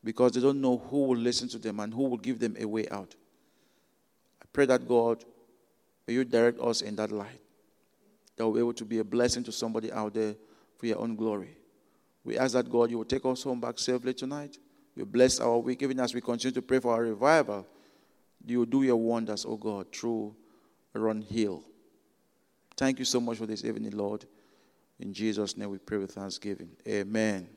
because 0.03 0.33
they 0.33 0.39
don't 0.39 0.61
know 0.61 0.77
who 0.77 1.05
will 1.05 1.17
listen 1.17 1.49
to 1.49 1.57
them 1.57 1.79
and 1.79 1.91
who 1.91 2.03
will 2.03 2.19
give 2.19 2.37
them 2.37 2.55
a 2.59 2.65
way 2.65 2.87
out. 2.89 3.15
I 4.43 4.45
pray 4.53 4.67
that 4.67 4.87
God, 4.87 5.25
may 6.07 6.13
you 6.13 6.23
direct 6.23 6.59
us 6.59 6.83
in 6.83 6.95
that 6.97 7.11
light. 7.11 7.41
That 8.35 8.45
we'll 8.45 8.53
be 8.53 8.59
able 8.59 8.73
to 8.73 8.85
be 8.85 8.99
a 8.99 9.03
blessing 9.03 9.43
to 9.45 9.51
somebody 9.51 9.91
out 9.91 10.13
there 10.13 10.35
for 10.77 10.85
your 10.85 10.99
own 10.99 11.15
glory. 11.15 11.57
We 12.23 12.37
ask 12.37 12.53
that 12.53 12.69
God, 12.69 12.91
you 12.91 12.99
will 12.99 13.05
take 13.05 13.25
us 13.25 13.41
home 13.41 13.59
back 13.59 13.79
safely 13.79 14.13
tonight. 14.13 14.55
You 14.95 15.07
bless 15.07 15.39
our 15.39 15.57
week, 15.57 15.81
even 15.81 15.99
as 15.99 16.13
we 16.13 16.21
continue 16.21 16.53
to 16.53 16.61
pray 16.61 16.77
for 16.77 16.93
our 16.93 17.01
revival. 17.01 17.65
You 18.45 18.67
do 18.67 18.83
your 18.83 18.97
wonders, 18.97 19.47
oh 19.49 19.57
God, 19.57 19.87
through 19.91 20.35
Run 20.93 21.23
Hill. 21.23 21.63
Thank 22.79 22.97
you 22.97 23.03
so 23.03 23.19
much 23.19 23.37
for 23.37 23.45
this 23.45 23.65
evening, 23.65 23.91
Lord. 23.91 24.23
In 25.01 25.13
Jesus' 25.13 25.57
name 25.57 25.69
we 25.69 25.79
pray 25.79 25.97
with 25.97 26.13
thanksgiving. 26.13 26.69
Amen. 26.87 27.49